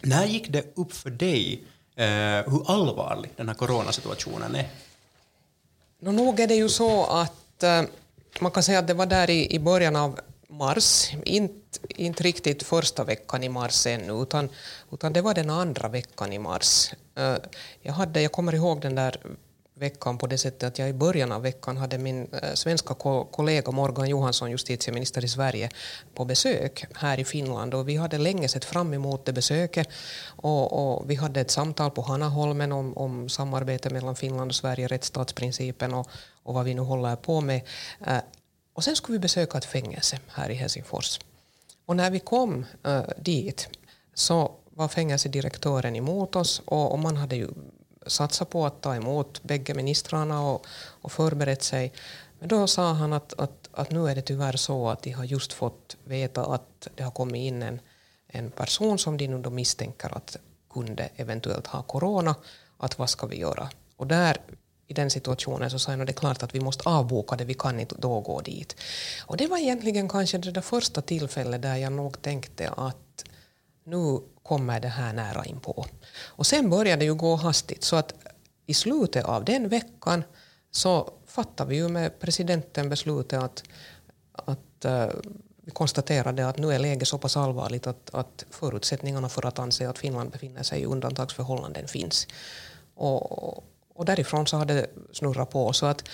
När 0.01 0.27
gick 0.27 0.49
det 0.49 0.77
upp 0.77 0.93
för 0.93 1.11
dig 1.11 1.65
eh, 1.97 2.07
hur 2.53 2.63
allvarlig 2.71 3.31
den 3.37 3.49
här 3.49 3.55
coronasituationen 3.55 4.55
är? 4.55 4.69
No, 6.01 6.11
nog 6.11 6.41
är 6.41 6.47
det 6.47 6.55
ju 6.55 6.69
så 6.69 7.05
att 7.05 7.63
eh, 7.63 7.83
man 8.41 8.51
kan 8.51 8.63
säga 8.63 8.79
att 8.79 8.87
det 8.87 8.95
var 8.95 9.07
där 9.07 9.31
i, 9.31 9.55
i 9.55 9.59
början 9.59 9.97
av 9.97 10.21
mars, 10.51 11.11
inte, 11.25 11.79
inte 11.89 12.23
riktigt 12.23 12.63
första 12.63 13.05
veckan 13.05 13.45
i 13.45 13.49
mars 13.49 13.87
ännu, 13.87 14.23
utan, 14.23 14.49
utan 14.93 15.13
det 15.13 15.21
var 15.21 15.35
den 15.35 15.51
andra 15.51 15.89
veckan 15.89 16.33
i 16.33 16.39
mars. 16.39 16.93
Eh, 17.15 17.37
jag, 17.83 17.93
hade, 17.93 18.23
jag 18.23 18.33
kommer 18.33 18.55
ihåg 18.55 18.81
den 18.81 18.95
där 18.95 19.17
veckan 19.75 20.19
på 20.19 20.27
det 20.27 20.39
sättet 20.39 20.63
att 20.63 20.79
jag 20.79 20.89
i 20.89 20.93
början 20.93 21.33
av 21.33 21.43
veckan 21.43 21.77
hade 21.77 21.99
min 21.99 22.29
eh, 22.33 22.55
svenska 22.55 22.95
kollega 23.31 23.73
Morgan 23.73 24.09
Johansson, 24.09 24.51
justitieminister 24.51 25.25
i 25.25 25.29
Sverige, 25.29 25.71
på 26.15 26.25
besök 26.25 26.85
här 26.95 27.21
i 27.21 27.25
Finland. 27.25 27.75
Och 27.75 27.89
vi 27.89 27.97
hade 27.97 28.19
länge 28.19 28.49
sett 28.49 28.65
fram 28.65 28.95
emot 28.95 29.25
det 29.25 29.33
besöket. 29.33 29.89
Och, 30.27 30.73
och 30.73 31.11
vi 31.11 31.15
hade 31.15 31.41
ett 31.41 31.51
samtal 31.51 31.91
på 31.91 32.03
Hanaholmen 32.03 32.73
om, 32.73 32.97
om 32.97 33.29
samarbete 33.29 33.91
mellan 33.91 34.17
Finland 34.17 34.51
och 34.51 34.55
Sverige, 34.55 34.87
rättsstatsprincipen 34.87 35.95
och, 35.95 36.09
och 36.43 36.55
vad 36.55 36.65
vi 36.65 36.75
nu 36.75 36.83
håller 36.83 37.17
på 37.17 37.41
med. 37.41 37.61
Eh, 38.07 38.19
och 38.79 38.85
sen 38.85 38.97
skulle 38.97 39.19
vi 39.19 39.19
besöka 39.19 39.59
ett 39.59 39.65
fängelse 39.65 40.19
här 40.29 40.51
i 40.51 40.55
Helsingfors. 40.55 41.21
Och 41.87 41.97
när 41.97 42.11
vi 42.11 42.21
kom 42.21 42.67
uh, 42.87 43.01
dit 43.17 43.69
så 44.15 44.55
var 44.71 44.89
fängelsedirektören 44.89 45.97
emot 45.97 46.37
oss 46.37 46.63
och, 46.65 46.93
och 46.93 46.99
man 46.99 47.17
hade 47.17 47.37
ju 47.37 47.49
satsat 48.07 48.51
på 48.51 48.67
att 48.67 48.81
ta 48.81 48.95
emot 48.95 49.43
bägge 49.43 49.75
ministrarna 49.75 50.43
och, 50.43 50.67
och 51.03 51.13
förberett 51.13 51.63
sig. 51.63 51.93
Men 52.39 52.49
då 52.49 52.67
sa 52.67 52.93
han 52.93 53.13
att, 53.13 53.41
att, 53.41 53.69
att 53.73 53.91
nu 53.91 54.09
är 54.09 54.15
det 54.15 54.23
tyvärr 54.23 54.57
så 54.57 54.89
att 54.89 55.03
de 55.03 55.11
har 55.11 55.25
just 55.25 55.53
fått 55.53 55.97
veta 56.05 56.45
att 56.45 56.89
det 56.95 57.03
har 57.03 57.11
kommit 57.11 57.41
in 57.41 57.63
en, 57.63 57.81
en 58.29 58.51
person 58.51 58.99
som 58.99 59.17
de 59.17 59.29
nu 59.29 59.39
då 59.39 59.51
misstänker 59.51 60.17
att 60.17 60.37
kunde 60.71 61.09
eventuellt 61.17 61.67
ha 61.67 61.83
corona. 61.83 62.35
Att 62.77 62.99
vad 62.99 63.11
ska 63.11 63.27
vi 63.27 63.39
göra? 63.39 63.71
Och 63.97 64.07
där 64.07 64.37
i 64.89 64.95
den 64.95 65.11
situationen 65.11 65.71
så 65.71 65.79
sa 65.79 65.93
jag 65.93 66.01
att 66.01 66.07
det 66.07 66.11
är 66.11 66.15
klart 66.15 66.43
att 66.43 66.55
vi 66.55 66.61
måste 66.61 66.89
avboka 66.89 67.37
det, 67.37 67.45
vi 67.45 67.55
kan 67.55 67.81
inte 67.81 67.95
då 67.99 68.21
gå 68.21 68.41
dit. 68.41 68.77
Och 69.27 69.37
det 69.37 69.47
var 69.47 69.59
egentligen 69.59 70.09
kanske 70.09 70.39
det 70.39 70.51
där 70.51 70.61
första 70.61 71.03
tillfället 71.03 71.63
där 71.63 71.77
jag 71.77 71.93
nog 71.93 72.23
tänkte 72.23 72.69
att 72.69 73.25
nu 73.85 74.21
kommer 74.43 74.81
det 74.81 74.89
här 74.89 75.13
nära 75.13 75.45
inpå. 75.45 75.87
Och 76.27 76.47
sen 76.47 76.71
började 76.71 77.01
det 77.01 77.05
ju 77.05 77.15
gå 77.15 77.35
hastigt 77.37 77.85
så 77.85 77.97
att 77.97 78.15
i 78.67 78.75
slutet 78.75 79.25
av 79.25 79.45
den 79.45 79.69
veckan 79.69 80.25
så 80.71 81.11
fattade 81.27 81.71
vi 81.71 81.77
ju 81.77 81.89
med 81.89 82.21
presidenten 82.21 82.89
beslutet 82.89 83.43
att, 83.43 83.65
att 84.33 84.85
uh, 84.85 85.07
vi 85.65 85.71
konstaterade 85.71 86.49
att 86.49 86.59
nu 86.59 86.73
är 86.73 86.79
läget 86.79 87.09
så 87.09 87.19
pass 87.19 87.37
allvarligt 87.37 87.87
att, 87.87 88.15
att 88.15 88.45
förutsättningarna 88.51 89.29
för 89.29 89.47
att 89.47 89.59
anse 89.59 89.89
att 89.89 89.99
Finland 89.99 90.31
befinner 90.31 90.63
sig 90.63 90.81
i 90.81 90.85
undantagsförhållanden 90.85 91.89
finns. 91.89 92.27
Och, 92.95 93.65
och 93.99 94.05
därifrån 94.05 94.47
så 94.47 94.57
har 94.57 94.65
det 94.65 94.87
snurrat 95.13 95.51
på. 95.51 95.73
Så 95.73 95.87
att, 95.87 96.09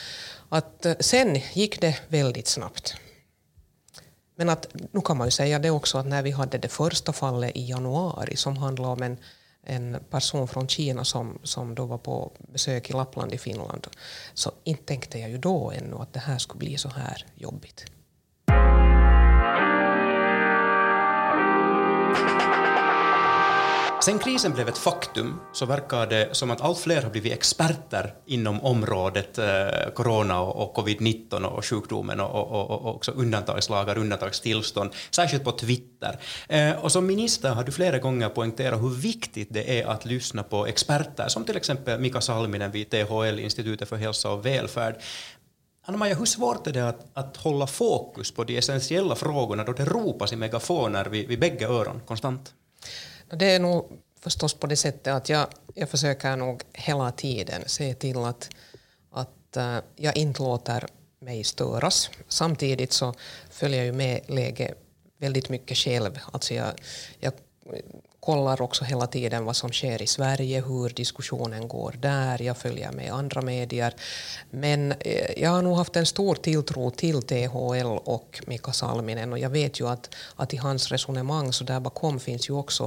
att 0.48 0.86
eh, 0.86 0.94
sen 1.00 1.40
gick 1.52 1.80
det 1.80 1.98
väldigt 2.08 2.46
snabbt. 2.46 2.94
Men 4.36 4.48
att, 4.48 4.66
nu 4.92 5.00
kan 5.00 5.16
man 5.16 5.26
ju 5.26 5.30
säga 5.30 5.58
det 5.58 5.70
också 5.70 5.98
att 5.98 6.06
när 6.06 6.22
vi 6.22 6.30
hade 6.30 6.58
det 6.58 6.68
första 6.68 7.12
fallet 7.12 7.56
i 7.56 7.64
januari 7.64 8.36
som 8.36 8.56
handlade 8.56 8.92
om 8.92 9.02
en, 9.02 9.18
en 9.62 9.96
person 10.10 10.48
från 10.48 10.68
Kina 10.68 11.04
som, 11.04 11.38
som 11.42 11.74
då 11.74 11.84
var 11.86 11.98
på 11.98 12.32
besök 12.52 12.90
i 12.90 12.92
Lappland 12.92 13.32
i 13.32 13.38
Finland 13.38 13.86
så 14.34 14.52
inte 14.64 14.84
tänkte 14.84 15.18
jag 15.18 15.30
ju 15.30 15.38
då 15.38 15.70
ännu 15.70 15.96
att 15.96 16.12
det 16.12 16.20
här 16.20 16.38
skulle 16.38 16.58
bli 16.58 16.78
så 16.78 16.88
här 16.88 17.26
jobbigt. 17.34 17.84
Sen 24.04 24.18
krisen 24.18 24.52
blev 24.52 24.68
ett 24.68 24.78
faktum 24.78 25.40
så 25.52 25.66
verkar 25.66 26.06
det 26.06 26.28
som 26.32 26.50
att 26.50 26.60
allt 26.60 26.78
fler 26.78 27.02
har 27.02 27.10
blivit 27.10 27.32
experter 27.32 28.14
inom 28.26 28.60
området 28.60 29.38
eh, 29.38 29.92
corona 29.94 30.40
och, 30.40 30.56
och 30.56 30.76
covid-19 30.76 31.44
och 31.44 31.64
sjukdomen 31.64 32.20
och, 32.20 32.30
och, 32.30 32.50
och, 32.50 32.70
och 32.70 32.94
också 32.94 33.12
undantagslagar, 33.12 33.98
undantagstillstånd, 33.98 34.90
särskilt 35.10 35.44
på 35.44 35.52
Twitter. 35.52 36.18
Eh, 36.48 36.84
och 36.84 36.92
som 36.92 37.06
minister 37.06 37.50
har 37.50 37.64
du 37.64 37.72
flera 37.72 37.98
gånger 37.98 38.28
poängterat 38.28 38.80
hur 38.80 38.94
viktigt 38.94 39.48
det 39.50 39.80
är 39.80 39.86
att 39.86 40.04
lyssna 40.04 40.42
på 40.42 40.66
experter, 40.66 41.28
som 41.28 41.44
till 41.44 41.56
exempel 41.56 42.00
Mika 42.00 42.20
Salminen 42.20 42.70
vid 42.70 42.90
THL, 42.90 43.38
Institutet 43.38 43.88
för 43.88 43.96
hälsa 43.96 44.30
och 44.30 44.46
välfärd. 44.46 44.94
Anna-Maja, 45.86 46.14
hur 46.14 46.24
svårt 46.24 46.66
är 46.66 46.72
det 46.72 46.88
att, 46.88 47.06
att 47.14 47.36
hålla 47.36 47.66
fokus 47.66 48.30
på 48.30 48.44
de 48.44 48.58
essentiella 48.58 49.14
frågorna 49.14 49.64
då 49.64 49.72
det 49.72 49.84
ropas 49.84 50.32
i 50.32 50.36
megafoner 50.36 51.04
vid, 51.04 51.28
vid 51.28 51.40
bägge 51.40 51.66
öron 51.66 52.00
konstant? 52.06 52.54
Det 53.30 53.50
är 53.50 53.60
nog 53.60 53.98
förstås 54.20 54.54
på 54.54 54.66
det 54.66 54.76
sättet 54.76 55.14
att 55.14 55.28
jag, 55.28 55.46
jag 55.74 55.88
försöker 55.88 56.36
nog 56.36 56.62
hela 56.72 57.12
tiden 57.12 57.62
se 57.66 57.94
till 57.94 58.18
att, 58.18 58.50
att 59.10 59.56
eh, 59.56 59.78
jag 59.96 60.16
inte 60.16 60.42
låter 60.42 60.86
mig 61.20 61.44
störas. 61.44 62.10
Samtidigt 62.28 62.92
så 62.92 63.14
följer 63.50 63.78
jag 63.78 63.86
ju 63.86 63.92
med 63.92 64.20
läget 64.26 64.78
väldigt 65.18 65.48
mycket 65.48 65.76
själv. 65.76 66.18
Alltså 66.32 66.54
jag, 66.54 66.72
jag 67.20 67.32
kollar 68.24 68.62
också 68.62 68.84
hela 68.84 69.06
tiden 69.06 69.44
vad 69.44 69.56
som 69.56 69.72
sker 69.72 70.02
i 70.02 70.06
Sverige, 70.06 70.60
hur 70.60 70.88
diskussionen 70.88 71.68
går 71.68 71.94
där. 71.98 72.42
Jag 72.42 72.56
följer 72.56 72.92
med 72.92 73.12
andra 73.12 73.42
medier. 73.42 73.94
Men 74.50 74.92
eh, 74.92 75.42
jag 75.42 75.50
har 75.50 75.62
nog 75.62 75.76
haft 75.76 75.96
en 75.96 76.06
stor 76.06 76.34
tilltro 76.34 76.90
till 76.90 77.22
THL 77.22 77.98
och 78.04 78.42
Mika 78.46 78.72
Salminen 78.72 79.32
och 79.32 79.38
jag 79.38 79.50
vet 79.50 79.80
ju 79.80 79.88
att, 79.88 80.14
att 80.36 80.54
i 80.54 80.56
hans 80.56 80.92
resonemang 80.92 81.52
så 81.52 81.64
där 81.64 81.80
bakom 81.80 82.20
finns 82.20 82.48
ju 82.48 82.54
också 82.54 82.84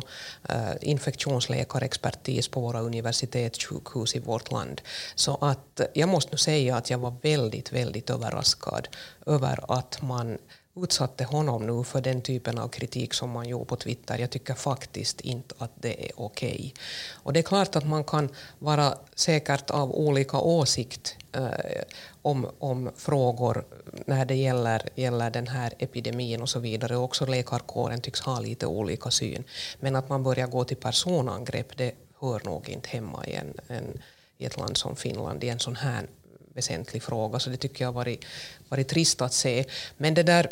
uh, 0.50 0.76
infektionsläkarexpertis 0.82 2.48
på 2.48 2.62
våra 2.62 2.82
universitetssjukhus 2.82 4.16
i 4.16 4.20
vårt 4.20 4.52
land. 4.52 4.82
Så 5.16 5.38
att 5.42 5.82
jag 5.94 6.10
måste 6.10 6.32
nu 6.32 6.38
säga 6.38 6.76
att 6.76 6.90
jag 6.90 6.98
var 6.98 7.14
väldigt, 7.22 7.72
väldigt 7.74 8.10
överraskad 8.10 8.88
över 9.26 9.78
att 9.78 10.02
man 10.02 10.38
utsatte 10.84 11.24
honom 11.24 11.68
nu 11.68 11.84
för 11.84 12.02
den 12.02 12.22
typen 12.22 12.58
av 12.58 12.68
kritik 12.68 13.14
som 13.14 13.30
man 13.30 13.50
gjorde 13.50 13.66
på 13.66 13.76
Twitter. 13.76 14.18
Jag 14.18 14.30
tycker 14.30 14.54
faktiskt 14.54 15.22
inte 15.22 15.56
att 15.58 15.72
det 15.76 16.06
är 16.06 16.12
okej. 16.16 16.50
Okay. 16.50 16.72
Och 17.14 17.34
det 17.34 17.40
är 17.40 17.44
klart 17.44 17.76
att 17.76 17.88
man 17.88 18.04
kan 18.04 18.30
vara 18.60 18.98
säkert 19.16 19.70
av 19.70 19.92
olika 19.92 20.40
åsikt 20.40 21.16
eh, 21.32 21.84
om, 22.22 22.48
om 22.60 22.92
frågor 22.96 23.66
när 24.06 24.26
det 24.26 24.36
gäller, 24.36 24.90
gäller 24.96 25.30
den 25.30 25.48
här 25.48 25.74
epidemin 25.80 26.42
och 26.42 26.50
så 26.50 26.60
vidare. 26.60 26.98
Också 26.98 27.26
läkarkåren 27.26 28.02
tycks 28.02 28.22
ha 28.22 28.40
lite 28.40 28.66
olika 28.66 29.12
syn. 29.12 29.44
Men 29.80 29.96
att 29.96 30.10
man 30.10 30.24
börjar 30.24 30.48
gå 30.48 30.64
till 30.64 30.78
personangrepp, 30.78 31.78
det 31.78 31.92
hör 32.20 32.42
nog 32.46 32.70
inte 32.70 32.90
hemma 32.90 33.26
i, 33.26 33.34
en, 33.34 33.54
en, 33.68 34.02
i 34.38 34.46
ett 34.46 34.58
land 34.58 34.78
som 34.78 34.96
Finland 34.96 35.44
i 35.44 35.50
en 35.50 35.60
sån 35.60 35.76
här 35.76 36.08
väsentlig 36.54 37.04
fråga. 37.04 37.40
Så 37.40 37.50
det 37.50 37.58
tycker 37.58 37.84
jag 37.84 37.88
har 37.88 37.94
varit, 37.94 38.26
varit 38.70 38.88
trist 38.88 39.22
att 39.22 39.34
se. 39.34 39.66
Men 39.98 40.14
det 40.14 40.24
där 40.24 40.50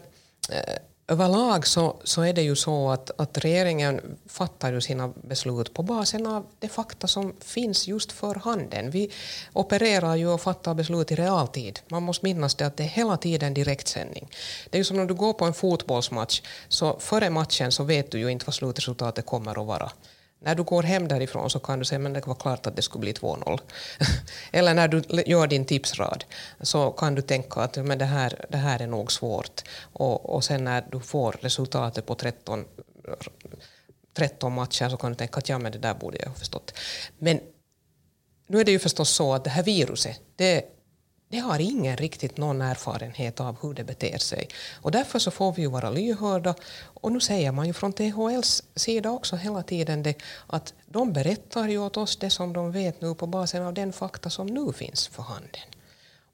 Eh, 0.49 0.75
överlag 1.07 1.67
så, 1.67 1.95
så 2.03 2.21
är 2.21 2.33
det 2.33 2.41
ju 2.41 2.55
så 2.55 2.89
att, 2.89 3.11
att 3.17 3.37
regeringen 3.37 4.17
fattar 4.27 4.73
ju 4.73 4.81
sina 4.81 5.07
beslut 5.07 5.73
på 5.73 5.83
basen 5.83 6.27
av 6.27 6.45
de 6.59 6.67
fakta 6.67 7.07
som 7.07 7.33
finns 7.39 7.87
just 7.87 8.11
för 8.11 8.35
handen. 8.35 8.91
Vi 8.91 9.11
opererar 9.53 10.15
ju 10.15 10.27
och 10.27 10.41
fattar 10.41 10.73
beslut 10.73 11.11
i 11.11 11.15
realtid. 11.15 11.79
Man 11.87 12.03
måste 12.03 12.25
minnas 12.25 12.55
det 12.55 12.67
att 12.67 12.77
det 12.77 12.83
är 12.83 12.87
hela 12.87 13.17
tiden 13.17 13.53
direktsändning. 13.53 14.29
Det 14.69 14.77
är 14.77 14.79
ju 14.79 14.83
som 14.83 14.97
när 14.97 15.05
du 15.05 15.13
går 15.13 15.33
på 15.33 15.45
en 15.45 15.53
fotbollsmatch, 15.53 16.41
så 16.67 16.99
före 16.99 17.29
matchen 17.29 17.71
så 17.71 17.83
vet 17.83 18.11
du 18.11 18.19
ju 18.19 18.31
inte 18.31 18.45
vad 18.45 18.53
slutresultatet 18.53 19.25
kommer 19.25 19.61
att 19.61 19.67
vara. 19.67 19.91
När 20.45 20.55
du 20.55 20.63
går 20.63 20.83
hem 20.83 21.07
därifrån 21.07 21.49
så 21.49 21.59
kan 21.59 21.79
du 21.79 21.85
säga 21.85 21.99
men 21.99 22.13
det 22.13 22.27
var 22.27 22.35
klart 22.35 22.67
att 22.67 22.75
det 22.75 22.81
skulle 22.81 22.99
bli 22.99 23.13
2-0. 23.13 23.59
Eller 24.51 24.73
när 24.73 24.87
du 24.87 25.01
gör 25.25 25.47
din 25.47 25.65
tipsrad 25.65 26.25
så 26.61 26.91
kan 26.91 27.15
du 27.15 27.21
tänka 27.21 27.61
att 27.61 27.75
men 27.77 27.97
det, 27.97 28.05
här, 28.05 28.45
det 28.49 28.57
här 28.57 28.81
är 28.81 28.87
nog 28.87 29.11
svårt. 29.11 29.61
Och, 29.93 30.35
och 30.35 30.43
sen 30.43 30.63
när 30.63 30.85
du 30.91 30.99
får 30.99 31.31
resultatet 31.41 32.05
på 32.05 32.15
13, 32.15 32.65
13 34.13 34.53
matcher 34.53 34.89
så 34.89 34.97
kan 34.97 35.11
du 35.11 35.15
tänka 35.15 35.37
att 35.37 35.49
ja, 35.49 35.59
men 35.59 35.71
det 35.71 35.77
där 35.77 35.93
borde 35.93 36.17
jag 36.17 36.27
ha 36.27 36.35
förstått. 36.35 36.73
Men 37.17 37.39
nu 38.47 38.59
är 38.59 38.63
det 38.63 38.71
ju 38.71 38.79
förstås 38.79 39.09
så 39.09 39.33
att 39.33 39.43
det 39.43 39.49
här 39.49 39.63
viruset 39.63 40.21
det 40.35 40.74
det 41.29 41.37
har 41.37 41.59
ingen 41.59 41.97
riktigt 41.97 42.37
någon 42.37 42.61
erfarenhet 42.61 43.39
av 43.39 43.57
hur 43.61 43.73
det 43.73 43.83
beter 43.83 44.17
sig. 44.17 44.47
Och 44.81 44.91
därför 44.91 45.19
så 45.19 45.31
får 45.31 45.53
vi 45.53 45.61
ju 45.61 45.67
vara 45.67 45.89
lyhörda. 45.89 46.55
Och 46.83 47.11
nu 47.11 47.19
säger 47.19 47.51
man 47.51 47.67
ju 47.67 47.73
från 47.73 47.93
THLs 47.93 48.63
sida 48.75 49.11
också 49.11 49.35
hela 49.35 49.63
tiden 49.63 50.03
det 50.03 50.15
att 50.47 50.73
de 50.85 51.13
berättar 51.13 51.67
ju 51.67 51.77
åt 51.77 51.97
oss 51.97 52.17
det 52.17 52.29
som 52.29 52.53
de 52.53 52.71
vet 52.71 53.01
nu 53.01 53.15
på 53.15 53.27
basen 53.27 53.63
av 53.63 53.73
den 53.73 53.93
fakta 53.93 54.29
som 54.29 54.47
nu 54.47 54.73
finns 54.73 55.07
för 55.07 55.23
handen. 55.23 55.74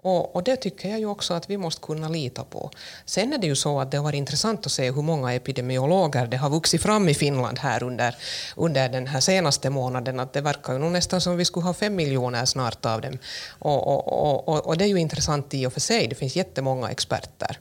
Och, 0.02 0.36
och, 0.36 0.44
det 0.44 0.56
tycker 0.56 0.90
jag 0.90 1.00
ju 1.00 1.06
också 1.06 1.34
att 1.34 1.50
vi 1.50 1.58
måste 1.58 1.82
kunna 1.82 2.10
lita 2.10 2.44
på. 2.44 2.72
Sen 3.06 3.34
är 3.34 3.38
det 3.38 3.48
ju 3.48 3.56
så 3.56 3.80
att 3.80 3.92
det 3.92 3.98
har 3.98 4.04
varit 4.04 4.18
intressant 4.18 4.66
att 4.66 4.72
se 4.72 4.92
hur 4.92 5.02
många 5.02 5.34
epidemiologer 5.34 6.28
det 6.28 6.38
har 6.38 6.50
vuxit 6.50 6.82
fram 6.82 7.10
i 7.10 7.14
Finland 7.14 7.60
här 7.60 7.84
under, 7.84 8.16
under 8.56 8.90
den 8.90 9.08
här 9.08 9.20
senaste 9.20 9.70
månaden. 9.70 10.20
Att 10.20 10.34
det 10.34 10.42
verkar 10.42 10.74
ju 10.74 10.80
nog 10.80 10.92
nästan 10.92 11.22
som 11.22 11.38
vi 11.38 11.46
skulle 11.46 11.66
ha 11.66 11.74
fem 11.74 11.96
miljoner 11.96 12.46
snart 12.46 12.86
av 12.86 13.02
dem. 13.02 13.18
Och, 13.60 13.88
och, 13.88 14.48
och, 14.48 14.68
och 14.68 14.78
det 14.78 14.86
är 14.86 14.90
ju 14.90 15.00
intressant 15.00 15.54
i 15.54 15.66
och 15.66 15.74
för 15.74 15.82
sig. 15.82 16.08
Det 16.08 16.16
finns 16.16 16.36
jättemånga 16.36 16.90
experter. 16.90 17.60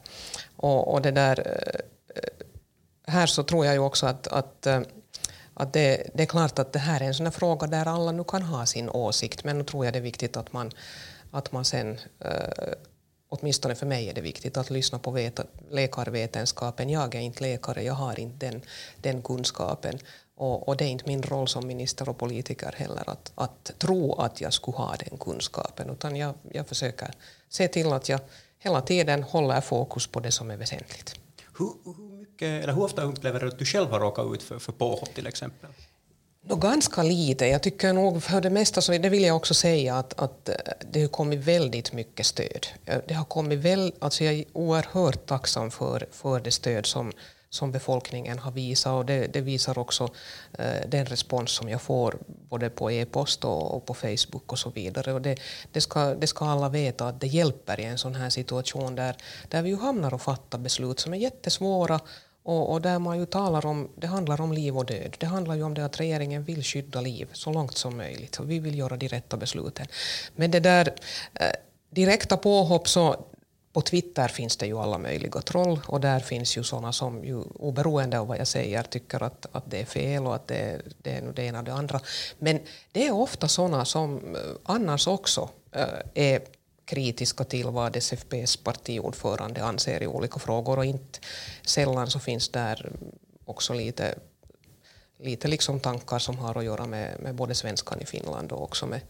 Och, 0.57 0.95
och 0.95 1.03
det 1.03 1.11
där, 1.11 1.39
eh, 1.39 3.13
här 3.13 3.27
så 3.27 3.43
tror 3.43 3.67
jag 3.67 3.75
ju 3.75 3.81
också 3.81 4.07
att, 4.07 4.27
att 4.27 4.67
eh, 4.67 4.81
att 5.55 5.73
det, 5.73 6.11
det, 6.15 6.23
är 6.23 6.27
klart 6.27 6.59
att 6.59 6.73
det 6.73 6.79
här 6.79 7.01
är 7.01 7.05
en 7.05 7.15
sån 7.15 7.33
fråga 7.33 7.67
där 7.67 7.89
alla 7.89 8.13
nu 8.13 8.25
kan 8.25 8.43
ha 8.43 8.67
sin 8.67 8.91
åsikt, 8.91 9.45
men 9.45 9.59
nu 9.59 9.65
tror 9.65 9.85
jag 9.85 9.95
det 9.95 9.99
är 9.99 10.03
viktigt 10.03 10.37
att 10.37 10.53
man 10.53 10.71
att 11.31 11.53
man 11.53 11.65
sen 11.65 11.99
äh, 12.19 12.75
åtminstone 13.31 13.75
för 13.75 13.87
mig 13.87 14.09
är 14.09 14.15
det 14.15 14.21
viktigt 14.21 14.57
att 14.57 14.71
lyssna 14.71 14.99
på 14.99 15.11
veta, 15.11 15.45
läkarvetenskapen. 15.71 16.91
Jag 16.91 17.15
är 17.15 17.21
inte 17.21 17.43
läkare, 17.43 17.83
jag 17.83 17.95
har 17.95 18.21
inte 18.21 18.47
den, 18.47 18.63
den 18.97 19.23
kunskapen. 19.23 19.99
Och, 20.35 20.69
och, 20.69 20.77
det 20.77 20.85
är 20.85 20.89
inte 20.89 21.05
min 21.07 21.23
roll 21.23 21.49
som 21.49 21.67
minister 21.67 22.09
och 22.09 22.19
politiker 22.19 22.75
heller 22.77 23.11
att, 23.11 23.33
att 23.35 23.73
tro 23.79 24.15
att 24.15 24.41
jag 24.41 24.53
skulle 24.53 24.77
ha 24.77 24.97
den 24.97 25.19
kunskapen, 25.19 25.91
utan 25.91 26.17
jag, 26.17 26.35
jag 26.53 26.67
försöker 26.67 27.11
se 27.49 27.69
till 27.69 27.93
att 27.93 28.09
jag 28.09 28.21
hela 28.59 28.81
tiden 28.81 29.23
håller 29.23 29.61
fokus 29.61 30.07
på 30.07 30.21
det 30.21 30.31
som 30.31 30.51
är 30.51 30.57
väsentligt. 30.57 31.15
Hur, 31.59 31.73
hur, 31.85 32.19
mycket, 32.19 32.63
eller 32.63 32.73
hur 32.73 32.83
ofta 32.83 33.03
upplever 33.03 33.41
du 33.41 33.49
att 33.49 33.59
du 33.59 33.65
själv 33.65 33.91
har 33.91 34.01
råkat 34.01 34.35
ut 34.35 34.43
för, 34.43 34.59
för 34.59 34.73
påhopp 34.73 35.15
till 35.15 35.27
exempel? 35.27 35.71
No, 36.43 36.57
ganska 36.57 37.03
lite. 37.03 37.47
Jag 37.47 37.63
tycker 37.63 37.93
nog 37.93 38.23
för 38.23 38.41
det 38.41 38.51
mesta, 38.51 38.81
så 38.81 38.93
det 38.93 39.09
vill 39.09 39.23
jag 39.23 39.37
också 39.37 39.55
säga, 39.55 39.97
att, 39.97 40.21
att 40.21 40.49
eh, 40.49 40.55
det 40.91 41.01
har 41.01 41.09
kommit 41.09 41.41
väldigt 41.41 41.93
mycket 41.93 42.27
stöd. 42.27 42.67
Eh, 42.87 42.99
det 43.09 43.15
har 43.15 43.25
kommit 43.25 43.59
väl, 43.59 43.93
alltså 43.99 44.25
jag 44.25 44.35
är 44.35 44.45
oerhört 44.53 45.27
tacksam 45.27 45.71
för, 45.71 46.07
för 46.11 46.41
det 46.41 46.51
stöd 46.51 46.87
som, 46.87 47.13
som 47.51 47.73
befolkningen 47.73 48.39
har 48.39 48.51
visat 48.51 48.93
och 48.93 49.07
det, 49.07 49.27
det 49.27 49.41
visar 49.41 49.79
också 49.79 50.09
eh, 50.59 50.89
den 50.89 51.07
respons 51.07 51.51
som 51.51 51.69
jag 51.69 51.83
får 51.83 52.19
både 52.27 52.71
på 52.71 52.91
e-post 52.91 53.45
och, 53.45 53.75
och, 53.75 53.87
på 53.87 53.95
Facebook 53.95 54.53
och 54.53 54.59
så 54.59 54.71
vidare. 54.71 55.13
Och 55.13 55.23
det, 55.23 55.41
det, 55.73 55.81
ska, 55.81 56.15
det 56.15 56.27
ska 56.27 56.45
alla 56.45 56.69
veta 56.69 57.09
att 57.09 57.21
det 57.21 57.27
hjälper 57.27 57.81
i 57.81 57.85
en 57.85 57.99
sån 57.99 58.15
här 58.15 58.31
situation 58.31 58.95
där, 58.95 59.17
där 59.49 59.63
vi 59.63 59.69
ju 59.69 59.77
hamnar 59.77 60.15
och 60.15 60.23
fattar 60.23 60.59
beslut 60.59 61.01
som 61.01 61.15
är 61.15 61.19
jättesvåra 61.19 62.01
och, 62.43 62.73
och, 62.73 62.81
där 62.81 62.99
man 62.99 63.19
ju 63.19 63.27
talar 63.27 63.67
om, 63.67 63.89
det 63.97 64.07
handlar 64.07 64.41
om 64.41 64.53
liv 64.53 64.77
och 64.77 64.87
död. 64.87 65.17
Det 65.19 65.27
handlar 65.27 65.55
ju 65.55 65.63
om 65.63 65.75
det 65.75 65.85
att 65.85 66.01
regeringen 66.01 66.45
vill 66.45 66.63
skydda 66.63 67.01
liv 67.01 67.29
så 67.33 67.53
långt 67.53 67.77
som 67.77 67.97
möjligt. 67.97 68.41
Och 68.41 68.51
vi 68.51 68.59
vill 68.59 68.79
göra 68.79 68.97
de 68.97 69.09
rätta 69.09 69.37
besluten. 69.37 69.87
Men 70.37 70.51
det 70.51 70.61
där 70.61 70.95
eh, 71.35 71.47
direkta 71.91 72.37
påhopp 72.37 72.89
så 72.89 73.25
på 73.73 73.81
Twitter 73.81 74.29
finns 74.29 74.57
det 74.57 74.67
ju 74.67 74.79
alla 74.79 74.99
möjliga 74.99 75.41
troll 75.41 75.81
och 75.87 76.01
där 76.01 76.21
finns 76.21 76.57
ju 76.57 76.65
sådana 76.65 76.93
som 76.93 77.25
ju, 77.25 77.43
oberoende 77.55 78.19
av 78.19 78.27
vad 78.27 78.39
jag 78.39 78.47
säger 78.47 78.83
tycker 78.83 79.23
att, 79.23 79.47
att 79.53 79.71
det 79.71 79.81
är 79.81 79.85
fel 79.85 80.27
och 80.27 80.35
att 80.35 80.49
det, 80.49 80.81
det 81.03 81.11
är 81.11 81.33
det 81.33 81.43
ena 81.43 81.59
och 81.59 81.65
det 81.65 81.73
andra. 81.73 82.01
Men 82.39 82.61
det 82.93 83.07
är 83.07 83.13
ofta 83.13 83.49
sådana 83.49 83.85
som 83.85 84.37
eh, 84.37 84.41
annars 84.63 85.07
också 85.07 85.49
äh, 85.73 85.85
är 86.15 86.41
kritiska 86.91 87.45
till 87.45 87.67
vad 87.67 87.97
SFPs 87.97 88.57
partiordförande 88.57 89.65
anser 89.65 90.03
i 90.03 90.07
olika 90.07 90.39
frågor 90.39 90.79
och 90.79 90.85
inte 90.85 91.19
sällan 91.67 92.11
så 92.11 92.19
finns 92.19 92.49
där 92.49 92.93
också 93.45 93.75
lite, 93.75 94.15
lite 95.19 95.49
liksom 95.49 95.81
tankar 95.81 96.19
som 96.19 96.39
har 96.39 96.59
att 96.59 96.65
göra 96.65 96.87
med, 96.87 97.21
med 97.21 97.35
både 97.35 97.55
svenskan 97.55 98.01
i 98.01 98.07
Finland 98.07 98.53
och 98.53 98.63
också 98.63 98.87
med, 98.87 99.01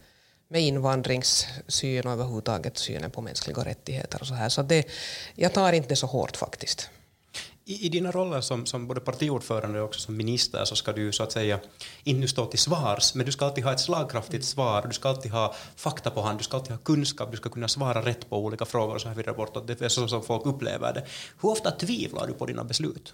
med 0.47 0.61
invandringssyn 0.61 2.07
och 2.07 2.11
överhuvudtaget 2.11 2.77
synen 2.77 3.11
på 3.11 3.21
mänskliga 3.21 3.63
rättigheter 3.65 4.21
och 4.21 4.27
så 4.27 4.33
här. 4.33 4.49
Så 4.49 4.61
det, 4.61 4.87
jag 5.35 5.53
tar 5.53 5.73
inte 5.73 5.89
det 5.89 5.95
så 5.95 6.07
hårt 6.07 6.37
faktiskt. 6.37 6.89
I, 7.71 7.85
I 7.85 7.89
dina 7.89 8.11
roller 8.11 8.41
som, 8.41 8.65
som 8.65 8.87
både 8.87 8.99
partiordförande 8.99 9.79
och 9.79 9.85
också 9.85 9.99
som 9.99 10.17
minister 10.17 10.65
så 10.65 10.75
ska 10.75 10.91
du 10.91 11.11
så 11.11 11.23
att 11.23 11.31
säga 11.31 11.59
inte 12.03 12.27
stå 12.27 12.45
till 12.45 12.59
svars, 12.59 13.15
men 13.15 13.25
du 13.25 13.31
ska 13.31 13.45
alltid 13.45 13.63
ha 13.63 13.73
ett 13.73 13.79
slagkraftigt 13.79 14.45
svar, 14.45 14.85
du 14.87 14.93
ska 14.93 15.09
alltid 15.09 15.31
ha 15.31 15.55
fakta 15.75 16.09
på 16.09 16.21
hand, 16.21 16.39
du 16.39 16.43
ska 16.43 16.57
alltid 16.57 16.71
ha 16.71 16.77
kunskap, 16.77 17.31
du 17.31 17.37
ska 17.37 17.49
kunna 17.49 17.67
svara 17.67 18.01
rätt 18.01 18.29
på 18.29 18.37
olika 18.37 18.65
frågor 18.65 18.95
och 18.95 19.01
så 19.01 19.07
här 19.07 19.15
vidare 19.15 19.35
bortåt. 19.35 19.67
Det 19.67 19.81
är 19.81 19.89
så 19.89 20.07
som 20.07 20.23
folk 20.23 20.45
upplever 20.45 20.93
det. 20.93 21.05
Hur 21.41 21.49
ofta 21.49 21.71
tvivlar 21.71 22.27
du 22.27 22.33
på 22.33 22.45
dina 22.45 22.63
beslut? 22.63 23.13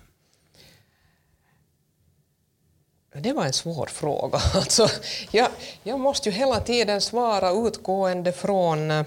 Det 3.14 3.34
var 3.34 3.46
en 3.46 3.54
svår 3.54 3.86
fråga. 3.86 4.40
Alltså, 4.56 4.88
jag, 5.32 5.50
jag 5.84 6.00
måste 6.00 6.30
ju 6.30 6.36
hela 6.36 6.60
tiden 6.60 7.02
svara 7.02 7.52
utgående 7.52 8.32
från 8.32 8.92
eh, 8.92 9.06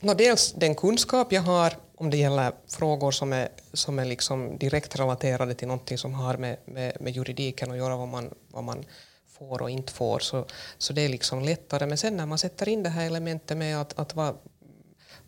no, 0.00 0.14
dels 0.14 0.52
den 0.52 0.74
kunskap 0.74 1.32
jag 1.32 1.42
har 1.42 1.83
om 1.96 2.10
det 2.10 2.16
gäller 2.16 2.52
frågor 2.68 3.10
som 3.10 3.32
är, 3.32 3.48
som 3.72 3.98
är 3.98 4.04
liksom 4.04 4.58
direkt 4.58 4.96
relaterade 4.96 5.54
till 5.54 5.68
någonting 5.68 5.98
som 5.98 6.14
har 6.14 6.36
med, 6.36 6.56
med, 6.64 6.96
med 7.00 7.16
juridiken 7.16 7.70
att 7.70 7.76
göra, 7.76 7.96
vad 7.96 8.08
man, 8.08 8.34
vad 8.48 8.64
man 8.64 8.84
får 9.38 9.62
och 9.62 9.70
inte 9.70 9.92
får, 9.92 10.18
så, 10.18 10.46
så 10.78 10.92
det 10.92 11.02
är 11.02 11.08
liksom 11.08 11.42
lättare. 11.42 11.86
Men 11.86 11.98
sen 11.98 12.16
när 12.16 12.26
man 12.26 12.38
sätter 12.38 12.68
in 12.68 12.82
det 12.82 12.90
här 12.90 13.06
elementet 13.06 13.56
med 13.56 13.80
att, 13.80 13.98
att 13.98 14.14
vad, 14.14 14.36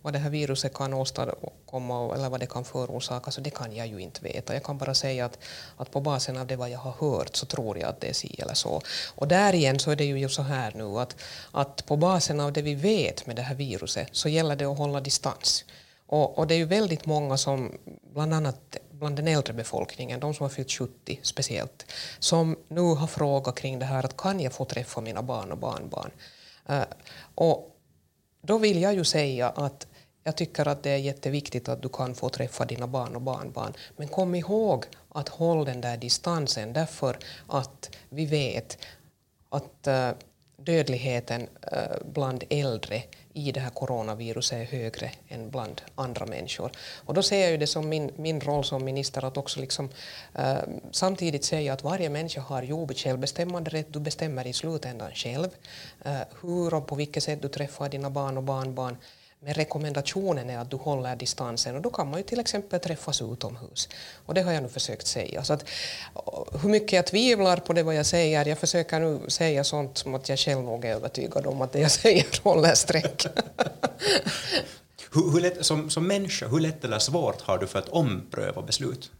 vad 0.02 0.12
det 0.12 0.18
här 0.18 0.30
viruset 0.30 0.75
kan 0.75 0.94
åstadkomma 0.94 2.14
eller 2.14 2.28
vad 2.28 2.40
det 2.40 2.46
kan 2.46 2.64
förorsaka, 2.64 3.30
så 3.30 3.40
det 3.40 3.50
kan 3.50 3.76
jag 3.76 3.87
ju 3.87 3.99
inte 3.99 4.25
veta. 4.25 4.54
Jag 4.54 4.62
kan 4.62 4.78
bara 4.78 4.94
säga 4.94 5.25
att, 5.25 5.38
att 5.76 5.90
på 5.90 6.00
basen 6.00 6.37
av 6.37 6.46
det 6.46 6.56
vad 6.56 6.70
jag 6.70 6.78
har 6.78 6.94
hört 7.11 7.37
så 7.37 7.46
tror 7.46 7.78
jag 7.78 7.88
att 7.88 8.00
det 8.00 8.08
är 8.08 8.12
si 8.12 8.37
eller 8.38 8.54
så. 8.54 8.82
Och 9.14 9.28
där 9.28 9.54
igen 9.54 9.78
så 9.78 9.91
är 9.91 9.97
det 9.97 10.04
ju 10.04 10.28
så 10.28 10.43
här 10.43 10.73
nu 10.75 10.99
att, 10.99 11.17
att 11.52 11.86
på 11.86 11.97
basen 11.97 12.41
av 12.41 12.52
det 12.52 12.62
vi 12.62 12.75
vet 12.75 13.26
med 13.26 13.36
det 13.36 13.43
här 13.43 13.54
viruset 13.54 14.08
så 14.12 14.28
gäller 14.28 14.56
det 14.56 14.64
att 14.64 14.78
hålla 14.78 15.00
distans. 15.00 15.64
Och, 16.06 16.38
och, 16.38 16.47
det 16.47 16.54
är 16.54 16.58
ju 16.58 16.64
väldigt 16.64 17.06
många 17.06 17.36
som, 17.36 17.73
bland 18.12 18.34
annat 18.34 18.76
bland 18.99 19.16
den 19.16 19.28
äldre 19.28 19.52
befolkningen, 19.52 20.21
de 20.21 20.34
som 20.34 20.45
har 20.45 20.50
fyllt 20.50 20.71
70 20.71 21.21
speciellt, 21.23 21.92
som 22.19 22.56
nu 22.69 22.80
har 22.80 23.06
frågat 23.06 23.54
kring 23.54 23.78
det 23.78 23.84
här 23.84 24.04
att 24.04 24.16
kan 24.16 24.40
jag 24.40 24.52
få 24.52 24.64
träffa 24.64 25.00
mina 25.00 25.23
barn 25.23 25.52
och 25.52 25.58
barnbarn? 25.58 26.10
Uh, 26.71 26.84
och 27.34 27.76
då 28.42 28.58
vill 28.58 28.82
jag 28.82 28.95
ju 28.95 29.04
säga 29.04 29.49
att 29.49 29.86
jag 30.25 30.36
tycker 30.36 30.69
att 30.69 30.82
det 30.82 30.90
är 30.90 30.97
jätteviktigt 30.97 31.69
att 31.69 31.82
du 31.82 31.88
kan 31.88 32.14
få 32.14 32.28
träffa 32.28 32.64
dina 32.64 32.86
barn 32.86 33.16
och 33.16 33.23
barnbarn. 33.23 33.73
Men 33.97 34.08
kom 34.08 34.34
ihåg 34.34 34.84
att 35.08 35.28
hålla 35.28 35.64
den 35.64 35.80
där 35.80 35.97
distansen 35.97 36.73
därför 36.73 37.19
att 37.47 37.97
vi 38.08 38.26
vet 38.26 38.78
att 39.49 39.88
uh, 39.88 40.10
dödligheten 40.56 41.42
uh, 41.42 42.12
bland 42.12 42.45
äldre 42.50 43.02
i 43.36 43.52
det 43.52 43.60
här 43.60 43.70
coronaviruset 43.70 44.58
är 44.58 44.78
högre 44.78 45.10
än 45.28 45.50
bland 45.50 45.82
andra 45.94 46.26
människor. 46.26 46.70
Och 47.04 47.14
då 47.14 47.22
ser 47.22 47.40
jag 47.40 47.50
ju 47.50 47.56
det 47.56 47.66
som 47.66 47.88
min, 47.88 48.10
min 48.16 48.40
roll 48.40 48.64
som 48.64 48.84
minister 48.84 49.25
att 49.25 49.36
också 49.36 49.60
liksom, 49.60 49.88
eh, 50.34 50.58
samtidigt 50.90 51.44
säga 51.44 51.72
att 51.72 51.84
varje 51.84 52.08
människa 52.08 52.40
har 52.40 52.62
jobbigt 52.62 52.99
självbestämmande 52.99 53.70
rätt. 53.70 53.92
Du 53.92 54.00
bestämmer 54.00 54.46
i 54.46 54.52
slutändan 54.52 55.10
själv 55.14 55.49
eh, 56.04 56.20
hur 56.42 56.75
och 56.75 56.86
på 56.86 56.94
vilket 56.94 57.22
sätt 57.22 57.42
du 57.42 57.49
träffar 57.49 57.88
dina 57.88 58.10
barn 58.10 58.36
och 58.36 58.42
barnbarn. 58.42 58.96
Men 59.40 59.54
rekommendationen 59.54 60.50
är 60.50 60.58
att 60.58 60.70
du 60.70 60.76
håller 60.76 61.16
distansen 61.16 61.76
och 61.76 61.82
då 61.82 61.90
kan 61.90 62.10
man 62.10 62.20
ju 62.20 62.25
till 62.25 62.40
exempel 62.40 62.80
träffas 62.80 63.22
utomhus. 63.22 63.88
Och 64.26 64.34
det 64.34 64.42
har 64.42 64.52
jag 64.52 64.62
nu 64.62 64.68
försökt 64.68 65.06
säga. 65.06 65.44
Så 65.44 65.52
att, 65.52 65.64
hur 66.62 66.68
mycket 66.68 66.92
jag 66.92 67.06
tvivlar 67.06 67.56
på 67.56 67.72
det 67.72 67.82
vad 67.82 67.94
jag 67.94 68.06
säger, 68.06 68.49
jag 68.49 68.58
försöker 68.58 69.00
nu 69.00 69.20
säga 69.30 69.64
sånt 69.64 69.99
som 69.99 70.14
att 70.14 70.28
jag 70.28 70.38
själv 70.38 70.62
nog 70.62 70.84
är 70.84 70.94
övertygad 70.94 71.46
om 71.46 71.62
att 71.62 71.72
det 71.72 71.80
jag 71.80 71.90
säger 72.02 72.42
håller 72.42 72.75
streck. 72.75 73.26
hur, 75.12 75.32
hur 75.32 75.40
lätt, 75.40 75.66
som, 75.66 75.90
som 75.90 76.06
människa, 76.06 76.49
hur 76.49 76.60
lätt 76.60 76.84
eller 76.84 76.99
svårt 76.99 77.40
har 77.40 77.58
du 77.58 77.66
för 77.66 77.78
att 77.78 77.88
ompröva 77.88 78.62
beslut? 78.62 79.10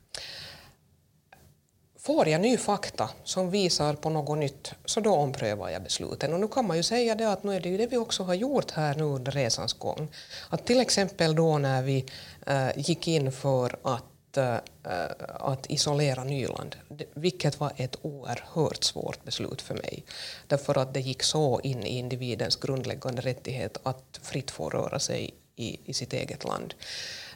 Får 2.07 2.29
jag 2.29 2.41
ny 2.41 2.57
fakta 2.57 3.11
som 3.25 3.51
visar 3.51 3.95
på 3.95 4.11
något 4.11 4.39
nytt 4.39 4.73
så 4.85 5.01
då 5.01 5.15
omprövar 5.15 5.71
jag 5.71 5.83
besluten. 5.83 6.33
Och 6.33 6.41
nu 6.41 6.49
kan 6.49 6.67
man 6.67 6.77
ju 6.77 6.83
säga 6.83 7.15
det 7.15 7.33
att 7.33 7.45
nu 7.45 7.55
är 7.55 7.61
det 7.61 7.69
ju 7.69 7.77
det 7.77 7.87
vi 7.87 7.97
också 7.97 8.23
har 8.23 8.35
gjort 8.35 8.71
här 8.71 8.95
nu 8.95 9.03
under 9.03 9.33
resans 9.33 9.73
gång. 9.73 10.09
Att 10.51 10.67
till 10.67 10.81
exempel 10.81 11.35
då 11.35 11.59
när 11.59 11.83
vi 11.83 12.07
äh, 12.47 12.69
gick 12.77 13.09
in 13.09 13.33
för 13.33 13.77
att, 13.83 14.37
äh, 14.37 14.57
att 15.35 15.71
isolera 15.71 16.25
Nyland, 16.25 16.77
vilket 17.15 17.61
var 17.61 17.73
ett 17.77 17.97
oerhört 18.03 18.85
svårt 18.85 19.25
beslut 19.25 19.63
för 19.63 19.75
mig. 19.75 20.05
Därför 20.47 20.79
att 20.79 20.95
det 20.95 21.01
gick 21.01 21.23
så 21.23 21.61
in 21.61 21.83
i 21.83 21.99
individens 21.99 22.57
grundläggande 22.57 23.23
rättighet 23.23 23.79
att 23.83 24.21
fritt 24.23 24.51
få 24.51 24.71
röra 24.71 24.99
sig 24.99 25.35
i, 25.57 25.81
i 25.85 25.95
sitt 25.95 26.13
eget 26.13 26.45
land. 26.45 26.75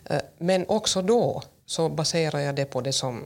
Äh, 0.04 0.20
men 0.38 0.64
också 0.68 1.02
då 1.02 1.42
så 1.66 1.88
baserar 1.88 2.38
jag 2.38 2.54
det 2.54 2.64
på 2.64 2.80
det 2.80 2.92
som 2.92 3.24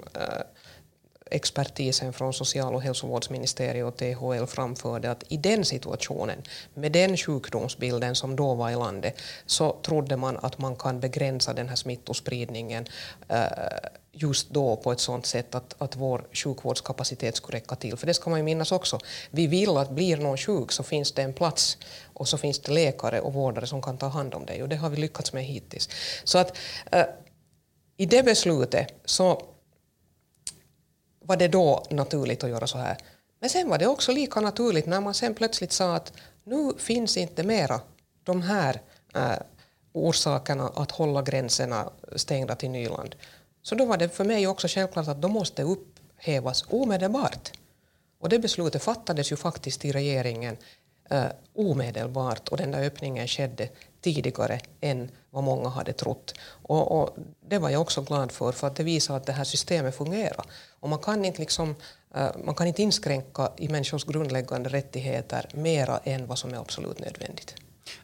expertisen 1.35 2.13
från 2.13 2.33
social 2.33 2.75
och 2.75 2.83
hälsovårdsministeriet 2.83 3.87
och 3.87 3.97
THL 3.97 4.47
framförde 4.47 5.11
att 5.11 5.25
i 5.29 5.37
den 5.37 5.65
situationen, 5.65 6.43
med 6.75 6.93
den 6.93 7.17
sjukdomsbilden 7.17 8.15
som 8.15 8.37
då 8.37 8.55
var 8.55 8.71
i 8.71 8.75
landet, 8.75 9.21
så 9.47 9.73
trodde 9.83 10.17
man 10.17 10.37
att 10.37 10.59
man 10.59 10.77
kan 10.77 11.01
begränsa 11.01 11.53
den 11.53 11.69
här 11.69 11.77
smittospridningen 11.77 12.87
eh, 13.29 13.45
just 14.13 14.51
då 14.51 14.77
på 14.77 14.93
ett 14.93 15.01
sådant 15.01 15.27
sätt 15.27 15.55
att, 15.55 15.75
att 15.79 15.97
vår 15.97 16.27
sjukvårdskapacitet 16.33 17.37
skulle 17.37 17.59
räcka 17.59 17.77
till. 17.77 17.97
För 17.97 18.07
det 18.07 18.15
ska 18.15 18.31
man 18.31 18.39
ju 18.39 18.45
minnas 18.45 18.73
också. 18.73 18.99
Vi 19.31 19.47
vill 19.47 19.77
att 19.77 19.91
blir 19.91 20.17
någon 20.17 20.37
sjuk 20.37 20.73
så 20.73 20.83
finns 20.83 21.13
det 21.13 21.23
en 21.23 21.35
plats 21.35 21.79
och 22.13 22.29
så 22.29 22.39
finns 22.39 22.59
det 22.59 22.73
läkare 22.73 23.21
och 23.21 23.33
vårdare 23.33 23.67
som 23.67 23.83
kan 23.83 23.99
ta 23.99 24.09
hand 24.09 24.35
om 24.35 24.47
dig 24.47 24.63
och 24.63 24.69
det 24.69 24.77
har 24.77 24.91
vi 24.91 24.97
lyckats 24.97 25.33
med 25.33 25.45
hittills. 25.45 25.89
Så 26.25 26.39
att 26.39 26.57
eh, 26.93 27.05
i 27.97 28.07
det 28.07 28.23
beslutet 28.23 28.95
så 29.05 29.54
var 31.27 31.37
det 31.37 31.49
då 31.49 31.83
naturligt 31.91 32.45
att 32.45 32.51
göra 32.51 32.67
så 32.67 32.79
här. 32.79 32.97
Men 33.41 33.51
sen 33.51 33.69
var 33.69 33.79
det 33.79 33.87
också 33.87 34.13
lika 34.13 34.41
naturligt 34.41 34.87
när 34.87 35.01
man 35.01 35.15
sen 35.15 35.35
plötsligt 35.35 35.73
sa 35.73 35.97
att 35.97 36.13
nu 36.45 36.73
finns 36.79 37.17
inte 37.17 37.43
mera 37.43 37.81
de 38.23 38.43
här 38.43 38.81
äh, 39.15 39.33
orsakerna 39.93 40.73
att 40.75 40.91
hålla 40.91 41.23
gränserna 41.23 41.91
stängda 42.17 42.55
till 42.55 42.71
Nyland. 42.71 43.15
Så 43.63 43.75
då 43.75 43.85
var 43.85 43.97
det 43.97 44.09
för 44.09 44.25
mig 44.25 44.47
också 44.47 44.69
självklart 44.69 45.09
att 45.09 45.23
de 45.23 45.33
måste 45.33 45.63
upphävas 45.63 46.65
omedelbart. 46.69 47.53
Och 48.21 48.29
det 48.29 48.39
beslutet 48.39 48.83
fattades 48.83 49.33
ju 49.33 49.37
faktiskt 49.37 49.85
i 49.85 49.93
regeringen 49.93 50.57
eh, 51.11 51.25
omedelbart 51.55 52.49
och 52.49 52.57
den 52.57 52.71
där 52.71 52.83
öppningen 52.83 53.29
skedde 53.29 53.69
tidigare 54.01 54.61
än 54.81 55.11
vad 55.31 55.45
många 55.45 55.69
hade 55.69 55.93
trott. 55.93 56.35
Och, 56.47 57.01
och, 57.01 57.17
det 57.49 57.59
var 57.59 57.71
jag 57.71 57.81
också 57.81 58.03
glad 58.03 58.33
för, 58.33 58.53
för 58.53 58.67
att 58.67 58.77
det 58.77 58.83
visar 58.83 59.17
att 59.17 59.27
det 59.27 59.33
här 59.33 59.45
systemet 59.45 59.97
fungerar. 59.97 60.45
Och 60.85 60.91
man 60.91 60.99
kan 60.99 61.25
inte, 61.25 61.41
liksom, 61.41 61.69
uh, 62.17 62.45
man 62.45 62.55
kan 62.55 62.67
inte 62.67 62.83
inskränka 62.83 63.53
i 63.57 63.69
människors 63.69 64.05
grundläggande 64.05 64.69
rättigheter 64.69 65.49
mera 65.55 66.01
än 66.05 66.27
vad 66.27 66.39
som 66.39 66.55
är 66.55 66.59
absolut 66.59 66.99
nödvändigt. 66.99 67.55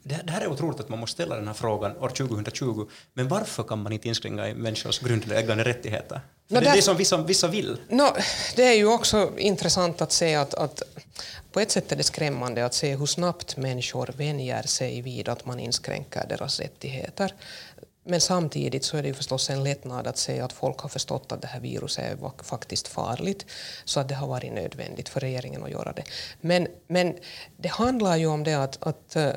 Det, 0.03 0.31
här 0.31 0.40
är 0.40 0.47
otroligt 0.47 0.81
att 0.81 0.88
man 0.88 0.99
måste 0.99 1.14
ställa 1.14 1.37
den 1.37 1.47
här 1.47 1.55
frågan 1.55 1.97
år 1.97 2.09
2020, 2.09 2.88
men 3.14 3.29
varför 3.29 3.62
kan 3.62 3.83
man 3.83 3.93
inte 3.93 4.09
inskränka 4.09 4.49
i 4.49 4.55
människors 4.55 4.99
grundläggande 4.99 5.64
rättigheter? 5.64 6.21
No, 6.49 6.61
det 6.61 6.66
är 6.66 6.77
det 6.77 6.83
som 6.83 6.97
vissa, 6.97 7.16
vissa 7.16 7.49
vill. 7.49 7.77
No, 7.88 8.09
det 8.57 8.62
är 8.62 8.75
ju 8.75 8.87
också 8.87 9.38
intressant 9.38 10.01
att 10.01 10.12
se 10.12 10.35
att, 10.35 10.55
att 10.55 10.83
på 11.53 11.61
ett 11.61 11.71
sätt 11.71 11.93
är 11.93 11.97
det 11.97 12.03
skrämmande 12.03 12.64
att 12.64 12.75
se 12.75 12.97
hur 12.97 13.07
snabbt 13.07 13.57
människor 13.57 14.11
vänjer 14.16 14.62
sig 14.62 15.03
vid 15.03 15.29
att 15.29 15.47
man 15.47 15.61
inskränker 15.61 16.27
deras 16.29 16.61
rättigheter. 16.61 17.35
Men 18.11 18.20
samtidigt 18.20 18.85
så 18.85 18.96
är 18.96 19.03
det 19.03 19.09
ju 19.09 19.14
förstås 19.14 19.51
en 19.51 19.64
lättnad 19.64 20.07
att 20.07 20.18
se 20.18 20.40
att 20.40 20.53
folk 20.53 20.79
har 20.79 20.88
förstått 20.88 21.33
att 21.33 21.42
det 21.42 21.49
här 21.49 21.61
viruset 21.61 22.05
är 22.05 22.44
faktiskt 22.44 22.88
farligt 22.88 23.46
så 23.85 24.01
att 24.01 24.09
det 24.09 24.14
har 24.14 24.27
varit 24.27 24.53
nödvändigt 24.53 25.09
för 25.09 25.20
regeringen 25.20 25.64
att 25.64 25.70
göra 25.70 25.92
det. 25.92 26.03
Men, 26.40 26.66
men 26.87 27.14
det 27.57 27.68
handlar 27.68 28.16
ju 28.16 28.27
om 28.27 28.44
det 28.44 28.55
att, 28.55 28.83
att 28.83 29.16
uh, 29.16 29.31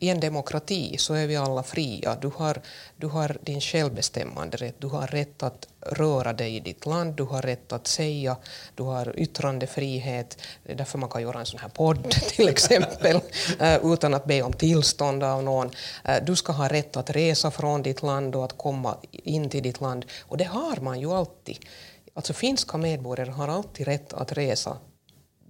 i 0.00 0.08
en 0.08 0.20
demokrati 0.20 0.96
så 0.98 1.14
är 1.14 1.26
vi 1.26 1.36
alla 1.36 1.62
fria. 1.62 2.16
Du 2.20 2.30
har, 2.36 2.60
du 2.96 3.06
har 3.06 3.36
din 3.42 3.60
självbestämmande 3.60 4.56
rätt, 4.56 4.74
du 4.78 4.86
har 4.86 5.06
rätt 5.06 5.42
att 5.42 5.68
röra 5.80 6.32
dig 6.32 6.56
i 6.56 6.60
ditt 6.60 6.86
land, 6.86 7.14
du 7.14 7.22
har 7.22 7.42
rätt 7.42 7.72
att 7.72 7.86
säga, 7.86 8.36
du 8.74 8.82
har 8.82 9.18
yttrandefrihet. 9.18 10.38
Det 10.64 10.72
är 10.72 10.76
därför 10.76 10.98
man 10.98 11.08
kan 11.08 11.22
göra 11.22 11.40
en 11.40 11.46
sån 11.46 11.60
här 11.60 11.68
podd 11.68 12.10
till 12.10 12.48
exempel 12.48 13.20
eh, 13.58 13.92
utan 13.92 14.14
att 14.14 14.24
be 14.24 14.42
om 14.42 14.52
tillstånd 14.52 15.22
av 15.22 15.42
någon. 15.42 15.70
Eh, 16.04 16.24
du 16.24 16.36
ska 16.36 16.52
ha 16.52 16.68
rätt 16.68 16.96
att 16.96 17.10
resa 17.10 17.50
från 17.50 17.82
ditt 17.82 18.02
land 18.02 18.36
och 18.36 18.44
att 18.44 18.58
komma 18.58 18.96
in 19.10 19.50
till 19.50 19.62
ditt 19.62 19.80
land. 19.80 20.04
Och 20.20 20.36
det 20.36 20.44
har 20.44 20.76
man 20.76 21.00
ju 21.00 21.12
alltid. 21.12 21.58
Alltså 22.14 22.32
finska 22.32 22.76
medborgare 22.76 23.30
har 23.30 23.48
alltid 23.48 23.86
rätt 23.86 24.12
att 24.12 24.32
resa 24.32 24.76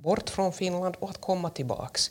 bort 0.03 0.31
från 0.31 0.53
Finland 0.53 0.97
och 0.99 1.11
att 1.11 1.21
komma 1.21 1.51
tillbaks. 1.51 2.11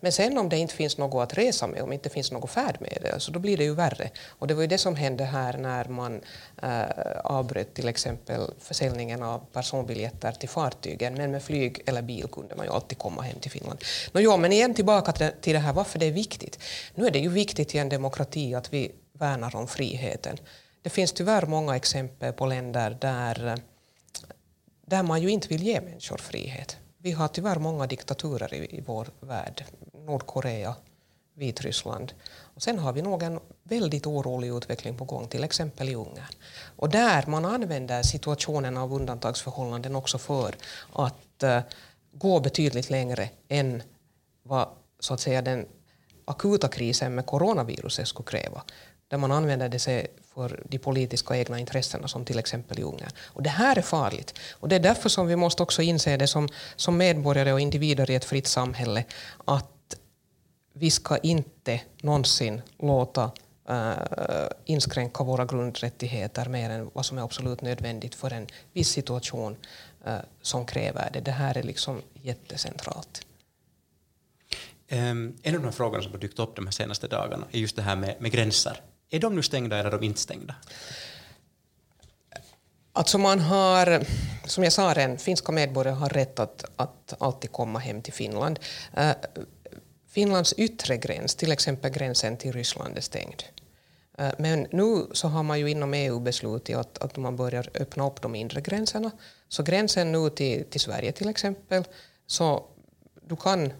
Men 0.00 0.12
sen 0.12 0.38
om 0.38 0.48
det 0.48 0.58
inte 0.58 0.74
finns 0.74 0.98
något 0.98 1.22
att 1.22 1.38
resa 1.38 1.66
med, 1.66 1.82
om 1.82 1.88
det 1.88 1.94
inte 1.94 2.08
finns 2.08 2.32
något 2.32 2.50
färdmedel, 2.50 3.20
så 3.20 3.32
då 3.32 3.38
blir 3.38 3.56
det 3.56 3.64
ju 3.64 3.74
värre. 3.74 4.10
Och 4.28 4.46
det 4.46 4.54
var 4.54 4.62
ju 4.62 4.66
det 4.66 4.78
som 4.78 4.96
hände 4.96 5.24
här 5.24 5.58
när 5.58 5.84
man 5.84 6.20
äh, 6.62 6.82
avbröt 7.24 7.74
till 7.74 7.88
exempel 7.88 8.40
försäljningen 8.58 9.22
av 9.22 9.44
personbiljetter 9.52 10.32
till 10.32 10.48
fartygen, 10.48 11.14
men 11.14 11.30
med 11.30 11.42
flyg 11.42 11.82
eller 11.86 12.02
bil 12.02 12.26
kunde 12.32 12.54
man 12.54 12.66
ju 12.66 12.72
alltid 12.72 12.98
komma 12.98 13.22
hem 13.22 13.38
till 13.40 13.50
Finland. 13.50 13.84
Nå, 14.12 14.20
ja, 14.20 14.36
men 14.36 14.52
igen 14.52 14.74
tillbaka 14.74 15.12
till 15.12 15.52
det 15.52 15.58
här 15.58 15.72
varför 15.72 15.98
det 15.98 16.06
är 16.06 16.12
viktigt. 16.12 16.58
Nu 16.94 17.06
är 17.06 17.10
det 17.10 17.18
ju 17.18 17.28
viktigt 17.28 17.74
i 17.74 17.78
en 17.78 17.88
demokrati 17.88 18.54
att 18.54 18.72
vi 18.72 18.92
värnar 19.12 19.56
om 19.56 19.68
friheten. 19.68 20.36
Det 20.82 20.90
finns 20.90 21.12
tyvärr 21.12 21.46
många 21.46 21.76
exempel 21.76 22.32
på 22.32 22.46
länder 22.46 22.96
där, 23.00 23.58
där 24.86 25.02
man 25.02 25.22
ju 25.22 25.28
inte 25.28 25.48
vill 25.48 25.62
ge 25.62 25.80
människor 25.80 26.16
frihet. 26.16 26.76
Vi 27.02 27.12
har 27.12 27.28
tyvärr 27.28 27.58
många 27.58 27.86
diktaturer 27.86 28.54
i, 28.54 28.76
i 28.76 28.80
vår 28.86 29.08
värld. 29.20 29.64
Nordkorea, 30.06 30.74
Vitryssland. 31.34 32.12
Och 32.54 32.62
sen 32.62 32.78
har 32.78 32.92
vi 32.92 33.02
nog 33.02 33.22
en 33.22 33.40
väldigt 33.62 34.06
orolig 34.06 34.48
utveckling 34.48 34.96
på 34.96 35.04
gång, 35.04 35.28
till 35.28 35.44
exempel 35.44 35.88
i 35.88 35.94
Ungern. 35.94 36.34
Och 36.76 36.90
där 36.90 37.24
man 37.26 37.44
använder 37.44 38.02
situationen 38.02 38.76
av 38.76 38.92
undantagsförhållanden 38.92 39.96
också 39.96 40.18
för 40.18 40.56
att 40.92 41.42
uh, 41.44 41.58
gå 42.12 42.40
betydligt 42.40 42.90
längre 42.90 43.28
än 43.48 43.82
vad 44.42 44.68
så 44.98 45.14
att 45.14 45.20
säga, 45.20 45.42
den 45.42 45.66
akuta 46.24 46.68
krisen 46.68 47.14
med 47.14 47.26
coronaviruset 47.26 48.08
skulle 48.08 48.26
kräva. 48.26 48.62
Där 49.10 49.18
man 49.18 49.32
använder 49.32 49.68
det 49.68 49.78
sig 49.78 50.06
för 50.34 50.62
de 50.68 50.78
politiska 50.78 51.36
egna 51.36 51.58
intressena 51.58 52.08
som 52.08 52.24
till 52.24 52.38
exempel 52.38 52.78
i 52.78 52.82
Ungern. 52.82 53.10
Och 53.26 53.42
det 53.42 53.50
här 53.50 53.78
är 53.78 53.82
farligt. 53.82 54.38
Och 54.52 54.68
det 54.68 54.76
är 54.76 54.80
därför 54.80 55.08
som 55.08 55.26
vi 55.26 55.36
måste 55.36 55.62
också 55.62 55.82
inse 55.82 56.16
det 56.16 56.26
som, 56.26 56.48
som 56.76 56.96
medborgare 56.96 57.52
och 57.52 57.60
individer 57.60 58.10
i 58.10 58.14
ett 58.14 58.24
fritt 58.24 58.46
samhälle 58.46 59.04
att 59.44 59.96
vi 60.72 60.90
ska 60.90 61.16
inte 61.16 61.80
någonsin 62.00 62.62
låta 62.78 63.30
äh, 63.68 63.92
inskränka 64.64 65.24
våra 65.24 65.44
grundrättigheter 65.44 66.48
mer 66.48 66.70
än 66.70 66.90
vad 66.92 67.06
som 67.06 67.18
är 67.18 67.22
absolut 67.22 67.62
nödvändigt 67.62 68.14
för 68.14 68.32
en 68.32 68.46
viss 68.72 68.88
situation 68.88 69.56
äh, 70.04 70.14
som 70.42 70.66
kräver 70.66 71.10
det. 71.12 71.20
Det 71.20 71.30
här 71.30 71.58
är 71.58 71.62
liksom 71.62 72.02
jättecentralt. 72.14 73.26
Um, 74.92 75.36
en 75.42 75.56
av 75.56 75.62
de 75.62 75.72
frågorna 75.72 76.02
som 76.02 76.12
har 76.12 76.18
dykt 76.18 76.38
upp 76.38 76.56
de 76.56 76.66
här 76.66 76.72
senaste 76.72 77.08
dagarna 77.08 77.46
är 77.50 77.58
just 77.58 77.76
det 77.76 77.82
här 77.82 77.96
med, 77.96 78.16
med 78.20 78.32
gränser. 78.32 78.80
Är 79.10 79.20
de 79.20 79.34
nu 79.34 79.42
stängda 79.42 79.78
eller 79.78 79.90
är 79.90 79.98
de 79.98 80.06
inte 80.06 80.20
stängda? 80.20 80.54
Alltså 82.92 83.18
man 83.18 83.40
har, 83.40 84.04
som 84.46 84.64
jag 84.64 84.72
sa 84.72 84.94
redan, 84.94 85.18
finska 85.18 85.52
medborgare 85.52 85.96
har 85.96 86.08
rätt 86.08 86.38
att, 86.38 86.64
att 86.76 87.14
alltid 87.18 87.52
komma 87.52 87.78
hem 87.78 88.02
till 88.02 88.12
Finland. 88.12 88.58
Uh, 88.98 89.12
Finlands 90.08 90.52
yttre 90.52 90.96
gräns, 90.96 91.34
till 91.34 91.52
exempel 91.52 91.90
gränsen 91.90 92.36
till 92.36 92.52
Ryssland, 92.52 92.96
är 92.96 93.00
stängd. 93.00 93.42
Uh, 94.20 94.30
men 94.38 94.66
nu 94.70 95.06
så 95.12 95.28
har 95.28 95.42
man 95.42 95.60
ju 95.60 95.70
inom 95.70 95.94
EU 95.94 96.20
beslutat 96.20 96.76
att, 96.76 96.98
att 96.98 97.16
man 97.16 97.36
börjar 97.36 97.70
öppna 97.74 98.06
upp 98.06 98.22
de 98.22 98.34
inre 98.34 98.60
gränserna. 98.60 99.10
Så 99.48 99.62
gränsen 99.62 100.12
nu 100.12 100.30
till, 100.30 100.64
till 100.64 100.80
Sverige 100.80 101.12
till 101.12 101.28
exempel, 101.28 101.84
så 102.26 102.64
du 103.22 103.36
kan 103.36 103.72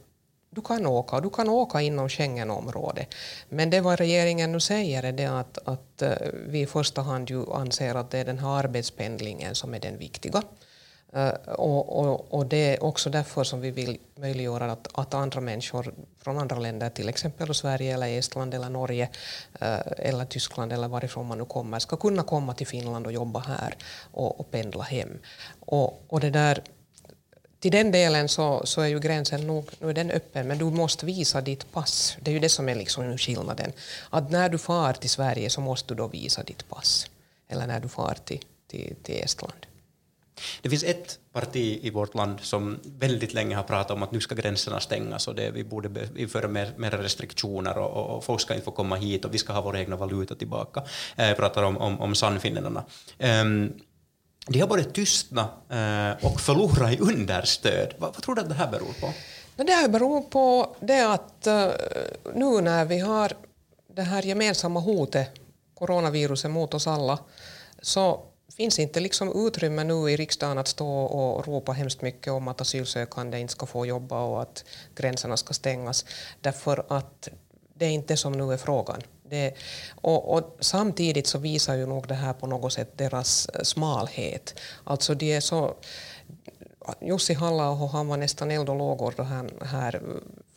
du 0.50 0.60
kan 0.62 0.86
åka, 0.86 1.20
du 1.20 1.30
kan 1.30 1.48
åka 1.48 1.80
inom 1.80 2.08
Schengenområdet. 2.08 3.14
Men 3.48 3.70
det 3.70 3.80
vad 3.80 3.98
regeringen 3.98 4.52
nu 4.52 4.60
säger 4.60 5.02
är 5.02 5.12
det 5.12 5.26
att, 5.26 5.58
att 5.64 6.02
eh, 6.02 6.12
vi 6.46 6.60
i 6.60 6.66
första 6.66 7.02
hand 7.02 7.30
ju 7.30 7.52
anser 7.52 7.94
att 7.94 8.10
det 8.10 8.18
är 8.18 8.24
den 8.24 8.38
här 8.38 8.58
arbetspendlingen 8.58 9.54
som 9.54 9.74
är 9.74 9.80
den 9.80 9.98
viktiga. 9.98 10.42
Uh, 11.16 11.28
och, 11.46 11.98
och, 11.98 12.34
och, 12.34 12.46
det 12.46 12.76
är 12.76 12.84
också 12.84 13.10
därför 13.10 13.44
som 13.44 13.60
vi 13.60 13.70
vill 13.70 13.98
möjliggöra 14.14 14.72
att, 14.72 14.88
att 14.94 15.14
andra 15.14 15.40
människor 15.40 15.94
från 16.18 16.38
andra 16.38 16.58
länder, 16.58 16.90
till 16.90 17.08
exempel 17.08 17.54
Sverige, 17.54 17.94
eller 17.94 18.18
Estland, 18.18 18.54
eller 18.54 18.70
Norge, 18.70 19.08
uh, 19.62 19.78
eller 19.98 20.24
Tyskland 20.24 20.72
eller 20.72 20.88
varifrån 20.88 21.26
man 21.26 21.38
nu 21.38 21.44
kommer, 21.44 21.78
ska 21.78 21.96
kunna 21.96 22.22
komma 22.22 22.54
till 22.54 22.66
Finland 22.66 23.06
och 23.06 23.12
jobba 23.12 23.40
här 23.40 23.76
och, 24.12 24.40
och 24.40 24.50
pendla 24.50 24.82
hem. 24.82 25.18
Och, 25.60 26.04
och 26.08 26.20
det 26.20 26.30
där 26.30 26.62
till 27.60 27.72
den 27.72 27.92
delen 27.92 28.28
så, 28.28 28.66
så 28.66 28.80
är 28.80 28.86
ju 28.86 29.00
gränsen 29.00 29.46
nog, 29.46 29.70
nu 29.78 29.90
är 29.90 29.94
den 29.94 30.10
öppen, 30.10 30.48
men 30.48 30.58
du 30.58 30.64
måste 30.64 31.06
visa 31.06 31.40
ditt 31.40 31.72
pass. 31.72 32.16
Det 32.20 32.30
är 32.30 32.32
ju 32.32 32.38
det 32.40 32.48
som 32.48 32.68
är 32.68 32.74
liksom 32.74 33.18
skillnaden. 33.18 33.72
Att 34.10 34.30
när 34.30 34.48
du 34.48 34.58
far 34.58 34.92
till 34.92 35.10
Sverige 35.10 35.50
så 35.50 35.60
måste 35.60 35.94
du 35.94 35.98
då 35.98 36.06
visa 36.08 36.42
ditt 36.42 36.68
pass. 36.68 37.10
Eller 37.48 37.66
när 37.66 37.80
du 37.80 37.88
far 37.88 38.16
till, 38.24 38.40
till, 38.66 38.94
till 39.02 39.22
Estland. 39.24 39.66
Det 40.62 40.70
finns 40.70 40.84
ett 40.84 41.18
parti 41.32 41.78
i 41.82 41.90
vårt 41.90 42.14
land 42.14 42.40
som 42.40 42.78
väldigt 42.84 43.34
länge 43.34 43.56
har 43.56 43.62
pratat 43.62 43.90
om 43.90 44.02
att 44.02 44.12
nu 44.12 44.20
ska 44.20 44.34
gränserna 44.34 44.80
stängas 44.80 45.28
och 45.28 45.34
det, 45.34 45.50
vi 45.50 45.64
borde 45.64 46.08
införa 46.16 46.48
mer, 46.48 46.72
mer 46.76 46.90
restriktioner 46.90 47.78
och, 47.78 48.16
och, 48.16 48.24
folk 48.24 48.40
ska 48.40 48.54
inte 48.54 48.64
få 48.64 48.70
komma 48.70 48.96
hit 48.96 49.24
och 49.24 49.34
vi 49.34 49.38
ska 49.38 49.52
ha 49.52 49.60
vår 49.60 49.76
egna 49.76 49.96
valuta 49.96 50.34
tillbaka. 50.34 50.82
Jag 51.16 51.36
pratar 51.36 51.62
om, 51.62 51.76
om, 51.76 52.00
om 52.00 52.14
Sannfinnarna. 52.14 52.84
Um, 53.18 53.26
ehm, 53.28 53.72
de 54.52 54.60
har 54.60 54.68
både 54.68 54.84
tystna 54.84 55.40
eh, 55.68 56.26
och 56.26 56.40
förlorat 56.40 56.92
i 56.92 56.98
understöd. 56.98 57.94
Vad, 57.98 58.14
vad 58.14 58.22
tror 58.22 58.34
du 58.34 58.40
att 58.40 58.48
det 58.48 58.54
här 58.54 58.70
beror 58.70 58.92
på? 59.00 59.12
Det 59.56 59.72
här 59.72 59.88
beror 59.88 60.22
på 60.22 60.76
det 60.80 61.12
att 61.12 61.46
eh, 61.46 61.68
nu 62.34 62.60
när 62.60 62.84
vi 62.84 62.98
har 62.98 63.32
det 63.94 64.02
här 64.02 64.22
gemensamma 64.22 64.80
hotet, 64.80 65.30
coronaviruset 65.74 66.50
mot 66.50 66.74
oss 66.74 66.86
alla, 66.86 67.18
så 67.82 68.20
finns 68.56 68.78
inte 68.78 69.00
liksom 69.00 69.46
utrymme 69.46 69.84
nu 69.84 70.10
i 70.10 70.16
riksdagen 70.16 70.58
att 70.58 70.68
stå 70.68 71.02
och 71.02 71.46
ropa 71.46 71.72
hemskt 71.72 72.02
mycket 72.02 72.32
om 72.32 72.48
att 72.48 72.60
asylsökande 72.60 73.38
inte 73.38 73.52
ska 73.52 73.66
få 73.66 73.86
jobba 73.86 74.20
och 74.20 74.42
att 74.42 74.64
gränserna 74.94 75.36
ska 75.36 75.54
stängas, 75.54 76.04
därför 76.40 76.84
att 76.88 77.28
det 77.74 77.84
är 77.86 77.90
inte 77.90 78.16
som 78.16 78.32
nu 78.32 78.52
är 78.52 78.56
frågan. 78.56 79.02
Det, 79.30 79.54
och, 79.94 80.34
och, 80.34 80.56
samtidigt 80.60 81.26
så 81.26 81.38
visar 81.38 81.74
ju 81.74 81.86
nog 81.86 82.08
det 82.08 82.14
här 82.14 82.32
på 82.32 82.46
något 82.46 82.72
sätt 82.72 82.98
deras 82.98 83.48
eh, 83.48 83.62
smalhet. 83.62 84.54
Alltså 84.84 85.14
de 85.14 85.32
är 85.32 85.40
så... 85.40 85.74
Jussi 87.00 87.34
halla 87.34 87.70
han 87.92 88.08
var 88.08 88.16
nästan 88.16 88.50
eld 88.50 88.68
och 88.68 88.76
lågor 88.76 89.14
då 89.16 89.22
han 89.22 89.50
här 89.62 90.02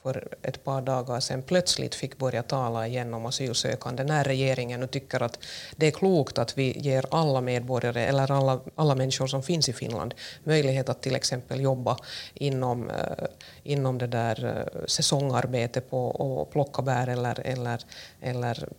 för 0.03 0.27
ett 0.41 0.63
par 0.63 0.81
dagar 0.81 1.19
sedan 1.19 1.41
plötsligt 1.41 1.95
fick 1.95 2.17
börja 2.17 2.43
tala 2.43 2.87
igen 2.87 3.13
om 3.13 3.25
asylsökande 3.25 4.03
när 4.03 4.23
regeringen 4.23 4.79
nu 4.79 4.87
tycker 4.87 5.23
att 5.23 5.39
det 5.75 5.87
är 5.87 5.91
klokt 5.91 6.37
att 6.37 6.57
vi 6.57 6.79
ger 6.79 7.05
alla 7.11 7.41
medborgare 7.41 8.05
eller 8.05 8.31
alla, 8.31 8.59
alla 8.75 8.95
människor 8.95 9.27
som 9.27 9.43
finns 9.43 9.69
i 9.69 9.73
Finland 9.73 10.13
möjlighet 10.43 10.89
att 10.89 11.01
till 11.01 11.15
exempel 11.15 11.61
jobba 11.61 11.97
inom, 12.33 12.89
eh, 12.89 13.25
inom 13.63 13.97
det 13.97 14.07
där 14.07 14.45
eh, 14.45 14.85
säsongarbete 14.87 15.81
på 15.81 16.41
att 16.41 16.53
plocka 16.53 16.81
bär 16.81 17.07
eller, 17.07 17.39
eller, 17.39 17.81
eller 18.21 18.69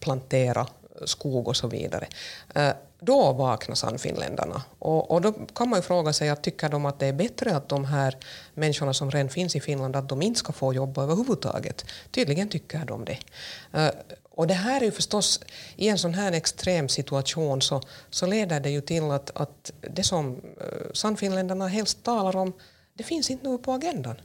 plantera 0.00 0.66
skog 1.04 1.48
och 1.48 1.56
så 1.56 1.68
vidare. 1.68 2.08
Eh, 2.54 2.72
då 3.00 3.32
vaknar 3.32 3.74
Sannfinländarna. 3.74 4.62
Och, 4.78 5.10
och 5.10 5.20
då 5.20 5.32
kan 5.32 5.68
man 5.68 5.78
ju 5.78 5.82
fråga 5.82 6.12
sig, 6.12 6.28
att 6.28 6.42
tycker 6.42 6.68
de 6.68 6.86
att 6.86 6.98
det 6.98 7.06
är 7.06 7.12
bättre 7.12 7.56
att 7.56 7.68
de 7.68 7.84
här 7.84 8.16
människorna 8.54 8.94
som 8.94 9.10
redan 9.10 9.28
finns 9.28 9.56
i 9.56 9.60
Finland, 9.60 9.96
att 9.96 10.08
de 10.08 10.22
inte 10.22 10.38
ska 10.38 10.52
få 10.52 10.74
jobba 10.74 11.02
överhuvudtaget? 11.02 11.84
Tydligen 12.10 12.48
tycker 12.48 12.84
de 12.84 13.04
det. 13.04 13.18
Eh, 13.72 13.90
och 14.30 14.46
det 14.46 14.54
här 14.54 14.80
är 14.80 14.84
ju 14.84 14.90
förstås, 14.90 15.40
i 15.76 15.88
en 15.88 15.98
sån 15.98 16.14
här 16.14 16.32
extrem 16.32 16.88
situation 16.88 17.62
så, 17.62 17.82
så 18.10 18.26
leder 18.26 18.60
det 18.60 18.70
ju 18.70 18.80
till 18.80 19.10
att, 19.10 19.30
att 19.34 19.72
det 19.80 20.02
som 20.02 20.36
eh, 20.36 20.92
Sannfinländarna 20.94 21.68
helst 21.68 22.04
talar 22.04 22.36
om, 22.36 22.52
det 22.94 23.02
finns 23.02 23.30
inte 23.30 23.48
nu 23.48 23.58
på 23.58 23.72
agendan. 23.72 24.16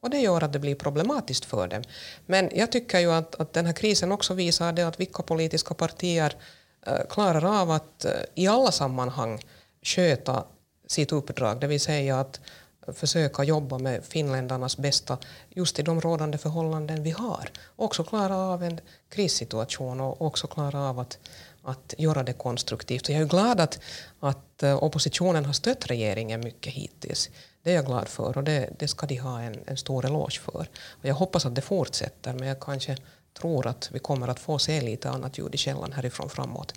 Och 0.00 0.10
det 0.10 0.18
gör 0.18 0.44
att 0.44 0.52
det 0.52 0.58
blir 0.58 0.74
problematiskt 0.74 1.44
för 1.44 1.68
dem. 1.68 1.82
Men 2.26 2.50
jag 2.54 2.72
tycker 2.72 2.98
ju 2.98 3.12
att, 3.12 3.34
att 3.34 3.52
den 3.52 3.66
här 3.66 3.72
krisen 3.72 4.12
också 4.12 4.34
visar 4.34 4.72
det 4.72 4.82
att 4.82 5.00
vilka 5.00 5.22
politiska 5.22 5.74
partier 5.74 6.36
uh, 6.88 7.06
klarar 7.10 7.60
av 7.60 7.70
att 7.70 8.04
uh, 8.04 8.12
i 8.34 8.46
alla 8.46 8.72
sammanhang 8.72 9.44
sköta 9.82 10.44
sitt 10.86 11.12
uppdrag, 11.12 11.60
det 11.60 11.66
vill 11.66 11.80
säga 11.80 12.20
att 12.20 12.40
försöka 12.92 13.44
jobba 13.44 13.78
med 13.78 14.04
finländarnas 14.04 14.76
bästa 14.76 15.18
just 15.48 15.78
i 15.78 15.82
de 15.82 16.00
rådande 16.00 16.38
förhållanden 16.38 17.02
vi 17.02 17.10
har. 17.10 17.50
Också 17.76 18.04
klara 18.04 18.36
av 18.36 18.62
en 18.62 18.80
krissituation 19.08 20.00
och 20.00 20.22
också 20.22 20.46
klara 20.46 20.80
av 20.80 20.98
att, 20.98 21.18
att 21.68 21.94
göra 21.98 22.22
det 22.22 22.32
konstruktivt. 22.32 23.08
Och 23.08 23.14
jag 23.14 23.22
är 23.22 23.26
glad 23.26 23.60
att, 23.60 23.80
att 24.20 24.62
eh, 24.62 24.82
oppositionen 24.82 25.44
har 25.44 25.52
stött 25.52 25.90
regeringen 25.90 26.40
mycket 26.40 26.72
hittills. 26.72 27.30
Det 27.62 27.70
är 27.70 27.74
jag 27.74 27.86
glad 27.86 28.08
för 28.08 28.36
och 28.36 28.44
det, 28.44 28.70
det 28.78 28.88
ska 28.88 29.06
de 29.06 29.16
ha 29.16 29.40
en, 29.40 29.60
en 29.66 29.76
stor 29.76 30.04
eloge 30.04 30.40
för. 30.40 30.68
Och 30.90 31.04
jag 31.04 31.14
hoppas 31.14 31.46
att 31.46 31.54
det 31.54 31.60
fortsätter 31.60 32.32
men 32.32 32.48
jag 32.48 32.60
kanske 32.60 32.96
tror 33.40 33.66
att 33.66 33.90
vi 33.92 33.98
kommer 33.98 34.28
att 34.28 34.40
få 34.40 34.58
se 34.58 34.80
lite 34.80 35.10
annat 35.10 35.38
ljud 35.38 35.54
i 35.54 35.58
källan 35.58 35.92
härifrån 35.92 36.28
framåt. 36.28 36.74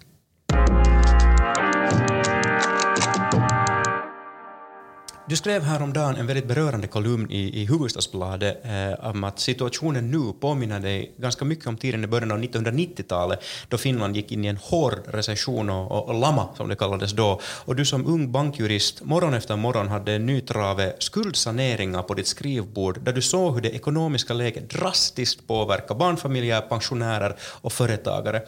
Du 5.32 5.38
skrev 5.38 5.64
häromdagen 5.64 6.16
en 6.16 6.28
väldigt 6.28 6.48
berörande 6.48 6.88
kolumn 6.88 7.32
i, 7.32 7.62
i 7.62 7.66
Hufvudstadsbladet 7.66 8.66
eh, 8.66 9.10
om 9.10 9.24
att 9.24 9.40
situationen 9.40 10.12
nu 10.12 10.34
påminner 10.40 10.80
dig 10.80 11.12
ganska 11.18 11.46
mycket 11.46 11.68
om 11.68 11.78
tiden 11.78 12.04
i 12.04 12.08
början 12.08 12.32
av 12.32 12.40
1990-talet 12.40 13.44
då 13.68 13.78
Finland 13.78 14.16
gick 14.16 14.32
in 14.32 14.46
i 14.46 14.48
en 14.48 14.58
hård 14.58 15.00
recession 15.08 15.70
och, 15.70 15.92
och, 15.92 16.08
och 16.08 16.14
lama 16.14 16.48
som 16.58 16.70
det 16.70 16.76
kallades 16.76 17.12
då. 17.12 17.42
Och 17.66 17.76
du 17.76 17.86
som 17.86 18.06
ung 18.06 18.32
bankjurist 18.32 19.04
morgon 19.04 19.34
efter 19.34 19.56
morgon 19.56 19.88
hade 19.88 20.14
en 20.14 20.26
ny 20.26 20.42
trave 20.42 20.94
skuldsaneringar 21.00 22.04
på 22.04 22.14
ditt 22.14 22.28
skrivbord 22.28 23.00
där 23.02 23.14
du 23.14 23.22
såg 23.22 23.54
hur 23.54 23.62
det 23.62 23.76
ekonomiska 23.76 24.34
läget 24.34 24.70
drastiskt 24.70 25.48
påverkar 25.48 25.96
barnfamiljer, 25.96 26.62
pensionärer 26.62 27.36
och 27.42 27.74
företagare. 27.74 28.42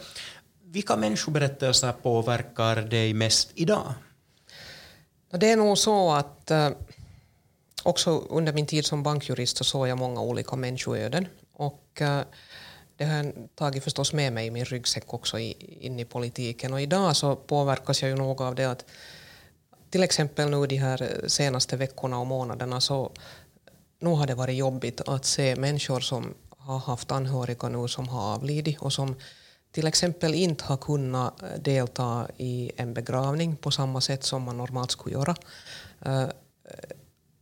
Vilka 0.64 0.96
människoberättelser 0.96 1.92
påverkar 1.92 2.76
dig 2.76 3.14
mest 3.14 3.50
idag? 3.54 3.94
Det 5.38 5.50
är 5.50 5.56
nog 5.56 5.78
så 5.78 6.12
att 6.12 6.50
eh, 6.50 6.70
också 7.82 8.10
under 8.10 8.52
min 8.52 8.66
tid 8.66 8.86
som 8.86 9.02
bankjurist 9.02 9.56
så 9.56 9.64
såg 9.64 9.88
jag 9.88 9.98
många 9.98 10.20
olika 10.20 10.56
människoöden. 10.56 11.26
Och, 11.52 12.00
eh, 12.00 12.20
det 12.96 13.04
har 13.04 13.16
jag 13.16 13.32
tagit 13.54 13.84
förstås 13.84 14.12
med 14.12 14.32
mig 14.32 14.46
i 14.46 14.50
min 14.50 14.64
ryggsäck 14.64 15.14
också 15.14 15.38
in 15.38 16.00
i 16.00 16.04
politiken. 16.04 16.72
Och 16.72 16.80
idag 16.80 17.16
så 17.16 17.36
påverkas 17.36 18.02
jag 18.02 18.10
ju 18.10 18.16
nog 18.16 18.42
av 18.42 18.54
det 18.54 18.64
att 18.64 18.84
till 19.90 20.02
exempel 20.02 20.50
nu 20.50 20.66
de 20.66 20.76
här 20.76 21.24
senaste 21.26 21.76
veckorna 21.76 22.18
och 22.18 22.26
månaderna 22.26 22.80
så 22.80 23.12
nu 23.98 24.10
har 24.10 24.26
det 24.26 24.34
varit 24.34 24.56
jobbigt 24.56 25.00
att 25.00 25.24
se 25.24 25.56
människor 25.56 26.00
som 26.00 26.34
har 26.48 26.78
haft 26.78 27.12
anhöriga 27.12 27.68
nu 27.68 27.88
som 27.88 28.08
har 28.08 28.34
avlidit 28.34 28.78
och 28.78 28.92
som 28.92 29.16
till 29.74 29.86
exempel 29.86 30.34
inte 30.34 30.64
har 30.64 30.76
kunnat 30.76 31.42
eh, 31.42 31.48
delta 31.58 32.26
i 32.36 32.72
en 32.76 32.94
begravning 32.94 33.56
på 33.56 33.70
samma 33.70 34.00
sätt 34.00 34.24
som 34.24 34.42
man 34.42 34.56
normalt 34.56 34.90
skulle 34.90 35.14
göra. 35.14 35.36
Eh, 36.00 36.22
eh, 36.22 36.28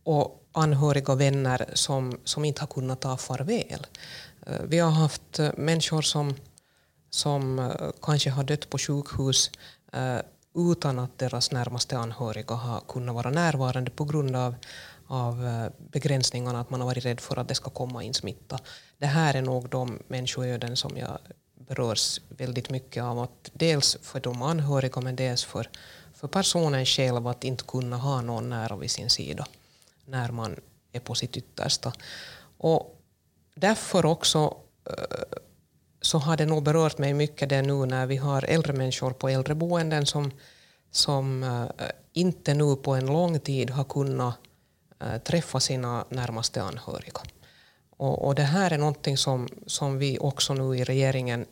och 0.03 0.43
anhöriga 0.51 1.13
och 1.13 1.21
vänner 1.21 1.69
som, 1.73 2.19
som 2.23 2.45
inte 2.45 2.61
har 2.61 2.67
kunnat 2.67 3.01
ta 3.01 3.17
farväl. 3.17 3.87
Vi 4.63 4.79
har 4.79 4.91
haft 4.91 5.39
människor 5.57 6.01
som, 6.01 6.35
som 7.09 7.71
kanske 8.01 8.29
har 8.29 8.43
dött 8.43 8.69
på 8.69 8.77
sjukhus 8.77 9.51
utan 10.55 10.99
att 10.99 11.17
deras 11.17 11.51
närmaste 11.51 11.97
anhöriga 11.97 12.55
har 12.55 12.81
kunnat 12.87 13.15
vara 13.15 13.29
närvarande 13.29 13.91
på 13.91 14.05
grund 14.05 14.35
av, 14.35 14.55
av 15.07 15.35
begränsningarna, 15.91 16.59
att 16.59 16.69
man 16.69 16.81
har 16.81 16.87
varit 16.87 17.05
rädd 17.05 17.19
för 17.19 17.39
att 17.39 17.47
det 17.47 17.55
ska 17.55 17.69
komma 17.69 18.03
in 18.03 18.13
smitta. 18.13 18.59
Det 18.97 19.05
här 19.05 19.33
är 19.33 19.41
nog 19.41 19.69
de 19.69 19.99
människoöden 20.07 20.75
som 20.77 20.97
jag 20.97 21.17
berörs 21.67 22.21
väldigt 22.29 22.69
mycket 22.69 23.03
av 23.03 23.19
att 23.19 23.49
dels 23.53 23.97
för 24.01 24.19
de 24.19 24.41
anhöriga 24.41 25.01
men 25.01 25.15
dels 25.15 25.43
för, 25.43 25.69
för 26.13 26.27
personen 26.27 26.85
själv 26.85 27.27
att 27.27 27.43
inte 27.43 27.63
kunna 27.63 27.97
ha 27.97 28.21
någon 28.21 28.49
nära 28.49 28.75
vid 28.75 28.91
sin 28.91 29.09
sida 29.09 29.45
när 30.05 30.31
man 30.31 30.55
är 30.91 30.99
på 30.99 31.15
sitt 31.15 31.37
yttersta. 31.37 31.93
Och 32.57 33.01
därför 33.55 34.05
också 34.05 34.57
eh, 34.85 35.37
så 36.01 36.17
har 36.17 36.37
det 36.37 36.45
nog 36.45 36.63
berört 36.63 36.97
mig 36.97 37.13
mycket 37.13 37.49
det 37.49 37.61
nu 37.61 37.85
när 37.85 38.05
vi 38.05 38.17
har 38.17 38.45
äldre 38.45 38.73
människor 38.73 39.11
på 39.11 39.29
äldreboenden 39.29 40.05
som, 40.05 40.31
som 40.91 41.43
eh, 41.43 41.85
inte 42.13 42.53
nu 42.53 42.75
på 42.75 42.95
en 42.95 43.05
lång 43.05 43.39
tid 43.39 43.69
har 43.69 43.83
kunnat 43.83 44.35
eh, 44.99 45.17
träffa 45.17 45.59
sina 45.59 46.05
närmaste 46.09 46.63
anhöriga. 46.63 47.21
Och, 48.03 48.25
och 48.25 48.35
det 48.35 48.43
här 48.43 48.71
är 48.71 48.77
någonting 48.77 49.17
som, 49.17 49.47
som 49.65 49.97
vi 49.97 50.17
också 50.19 50.53
nu 50.53 50.77
i 50.77 50.83
regeringen 50.83 51.45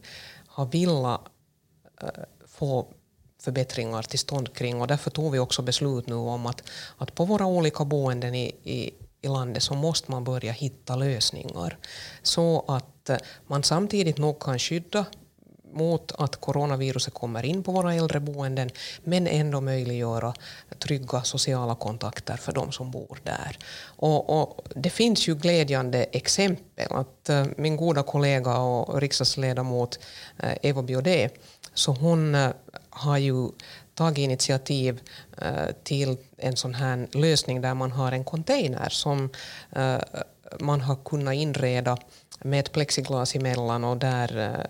har 0.48 0.66
velat 0.66 1.22
äh, 2.02 2.08
eh, 2.08 2.24
få 2.48 2.88
förbättringar 3.42 4.02
till 4.02 4.20
stånd 4.20 4.54
kring. 4.54 4.82
Och 4.82 4.88
därför 4.88 5.12
tog 5.12 5.32
vi 5.32 5.40
också 5.40 5.62
beslut 5.62 6.08
nu 6.08 6.16
om 6.16 6.46
att, 6.46 6.64
att 6.98 7.16
på 7.16 7.26
våra 7.26 7.46
olika 7.46 7.86
boenden 7.86 8.36
i, 8.36 8.46
i, 8.64 8.94
i 9.22 9.28
landet 9.28 9.64
så 9.64 9.74
måste 9.74 10.12
man 10.12 10.24
börja 10.24 10.52
hitta 10.52 10.96
lösningar. 10.96 11.78
Så 12.22 12.66
att 12.68 13.10
eh, 13.10 13.18
man 13.48 13.64
samtidigt 13.64 14.18
nog 14.18 14.40
kan 14.40 14.60
skydda 14.60 15.06
mot 15.74 16.12
att 16.18 16.36
coronaviruset 16.36 17.14
kommer 17.14 17.46
in 17.46 17.64
på 17.64 17.72
våra 17.72 17.94
äldreboenden 17.94 18.70
men 19.04 19.28
ändå 19.28 19.62
möjliggöra 19.62 20.34
trygga 20.80 21.24
sociala 21.24 21.76
kontakter 21.76 22.38
för 22.38 22.52
de 22.52 22.72
som 22.72 22.92
bor 22.92 23.20
där. 23.24 23.58
Och, 23.84 24.42
och 24.42 24.68
det 24.76 24.90
finns 24.90 25.28
ju 25.28 25.36
glädjande 25.36 26.04
exempel. 26.04 26.88
att 26.90 27.30
uh, 27.30 27.46
Min 27.58 27.78
goda 27.78 28.04
kollega 28.04 28.58
och 28.58 29.02
riksdagsledamot 29.02 30.00
eh, 30.40 30.50
uh, 30.50 30.56
Eva 30.62 30.82
Biodé 30.82 31.30
så 31.74 31.92
hon 31.92 32.36
uh, 32.36 32.50
har 32.90 33.18
ju 33.18 33.50
tagit 33.94 34.18
initiativ 34.18 35.00
till 35.84 36.18
en 36.38 36.58
sån 36.58 36.74
här 36.74 37.08
lösning 37.12 37.62
där 37.62 37.74
man 37.74 37.92
har 37.92 38.12
en 38.12 38.24
container 38.24 38.90
som 38.90 39.30
man 40.60 40.82
har 40.82 40.96
kunnat 40.96 41.34
inreda 41.34 41.98
med 42.40 42.60
ett 42.60 42.72
plexiglas 42.72 43.36
emellan 43.36 43.84
och 43.84 43.98
där 43.98 44.66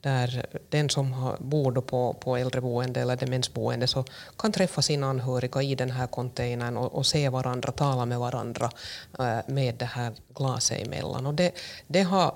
där 0.00 0.46
den 0.68 0.90
som 0.90 1.36
bor 1.38 1.72
på, 1.72 2.12
på 2.20 2.36
äldreboende 2.36 3.00
eller 3.00 3.16
demensboende 3.16 3.86
så 3.86 4.04
kan 4.36 4.52
träffa 4.52 4.82
sina 4.82 5.06
anhöriga 5.06 5.62
i 5.62 5.74
den 5.74 5.90
här 5.90 6.06
containern 6.06 6.76
och, 6.76 6.94
och 6.94 7.06
se 7.06 7.28
varandra, 7.28 7.72
tala 7.72 8.06
med 8.06 8.18
varandra 8.18 8.70
äh, 9.18 9.38
med 9.46 9.74
det 9.74 9.84
här 9.84 10.12
glaset 10.34 10.86
emellan. 10.86 11.26
Och 11.26 11.34
det, 11.34 11.52
det 11.86 12.02
har 12.02 12.34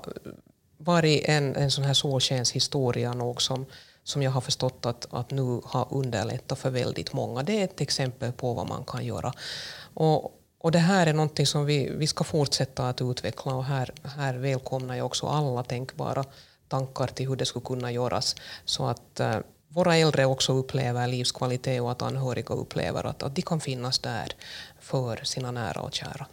varit 0.77 1.23
en, 1.25 1.55
en 1.55 1.71
sån 1.71 1.83
här 1.83 1.93
solskenshistoria 1.93 3.13
nog 3.13 3.41
som, 3.41 3.65
som 4.03 4.21
jag 4.21 4.31
har 4.31 4.41
förstått 4.41 4.85
att, 4.85 5.07
att 5.13 5.31
nu 5.31 5.61
har 5.65 5.87
underlättat 5.91 6.59
för 6.59 6.69
väldigt 6.69 7.13
många. 7.13 7.43
Det 7.43 7.59
är 7.59 7.63
ett 7.63 7.81
exempel 7.81 8.31
på 8.31 8.53
vad 8.53 8.67
man 8.67 8.83
kan 8.85 9.05
göra. 9.05 9.33
Och, 9.93 10.39
och 10.57 10.71
det 10.71 10.79
här 10.79 11.07
är 11.07 11.13
någonting 11.13 11.47
som 11.47 11.65
vi, 11.65 11.89
vi 11.97 12.07
ska 12.07 12.23
fortsätta 12.23 12.89
att 12.89 13.01
utveckla 13.01 13.55
och 13.55 13.65
här, 13.65 13.91
här 14.03 14.33
välkomnar 14.33 14.95
jag 14.95 15.05
också 15.05 15.27
alla 15.27 15.63
tänkbara 15.63 16.23
tankar 16.67 17.07
till 17.07 17.27
hur 17.27 17.35
det 17.35 17.45
skulle 17.45 17.65
kunna 17.65 17.91
göras 17.91 18.35
så 18.65 18.85
att 18.85 19.19
uh, 19.19 19.37
våra 19.67 19.95
äldre 19.95 20.25
också 20.25 20.53
upplever 20.53 21.07
livskvalitet 21.07 21.81
och 21.81 21.91
att 21.91 22.01
anhöriga 22.01 22.55
upplever 22.55 23.03
att, 23.03 23.23
att 23.23 23.35
de 23.35 23.41
kan 23.41 23.59
finnas 23.59 23.99
där 23.99 24.31
för 24.79 25.19
sina 25.23 25.51
nära 25.51 25.81
och 25.81 25.93
kära. 25.93 26.27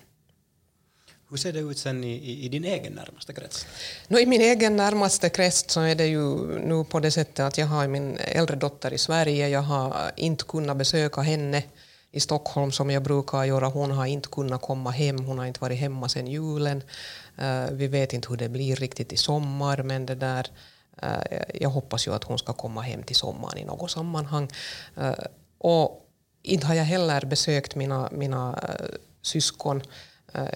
Hur 1.30 1.36
ser 1.36 1.52
det 1.52 1.60
ut 1.60 1.78
sen 1.78 2.04
i, 2.04 2.12
i, 2.12 2.44
i 2.44 2.48
din 2.48 2.64
egen 2.64 2.92
närmaste 2.92 3.32
krets? 3.32 3.66
No, 4.08 4.18
I 4.18 4.26
min 4.26 4.40
egen 4.40 4.76
närmaste 4.76 5.28
krets 5.28 5.64
så 5.68 5.80
är 5.80 5.94
det 5.94 6.06
ju 6.06 6.58
nu 6.58 6.84
på 6.84 7.00
det 7.00 7.10
sättet 7.10 7.40
att 7.40 7.58
jag 7.58 7.66
har 7.66 7.88
min 7.88 8.16
äldre 8.16 8.56
dotter 8.56 8.92
i 8.92 8.98
Sverige. 8.98 9.48
Jag 9.48 9.62
har 9.62 10.10
inte 10.16 10.44
kunnat 10.44 10.76
besöka 10.76 11.20
henne 11.20 11.62
i 12.12 12.20
Stockholm 12.20 12.72
som 12.72 12.90
jag 12.90 13.02
brukar 13.02 13.44
göra. 13.44 13.66
Hon 13.66 13.90
har 13.90 14.06
inte 14.06 14.28
kunnat 14.28 14.62
komma 14.62 14.90
hem, 14.90 15.18
hon 15.18 15.38
har 15.38 15.46
inte 15.46 15.60
varit 15.60 15.78
hemma 15.78 16.08
sedan 16.08 16.26
julen. 16.26 16.82
Uh, 17.42 17.70
vi 17.72 17.86
vet 17.86 18.12
inte 18.12 18.28
hur 18.28 18.36
det 18.36 18.48
blir 18.48 18.76
riktigt 18.76 19.12
i 19.12 19.16
sommar 19.16 19.82
men 19.82 20.06
det 20.06 20.14
där, 20.14 20.46
uh, 21.02 21.38
jag 21.54 21.70
hoppas 21.70 22.06
ju 22.06 22.14
att 22.14 22.24
hon 22.24 22.38
ska 22.38 22.52
komma 22.52 22.80
hem 22.80 23.02
till 23.02 23.16
sommaren 23.16 23.58
i 23.58 23.64
något 23.64 23.90
sammanhang. 23.90 24.48
Uh, 24.98 25.12
och 25.58 26.06
inte 26.42 26.66
har 26.66 26.74
jag 26.74 26.84
heller 26.84 27.24
besökt 27.24 27.74
mina, 27.74 28.08
mina 28.12 28.58
syskon. 29.22 29.82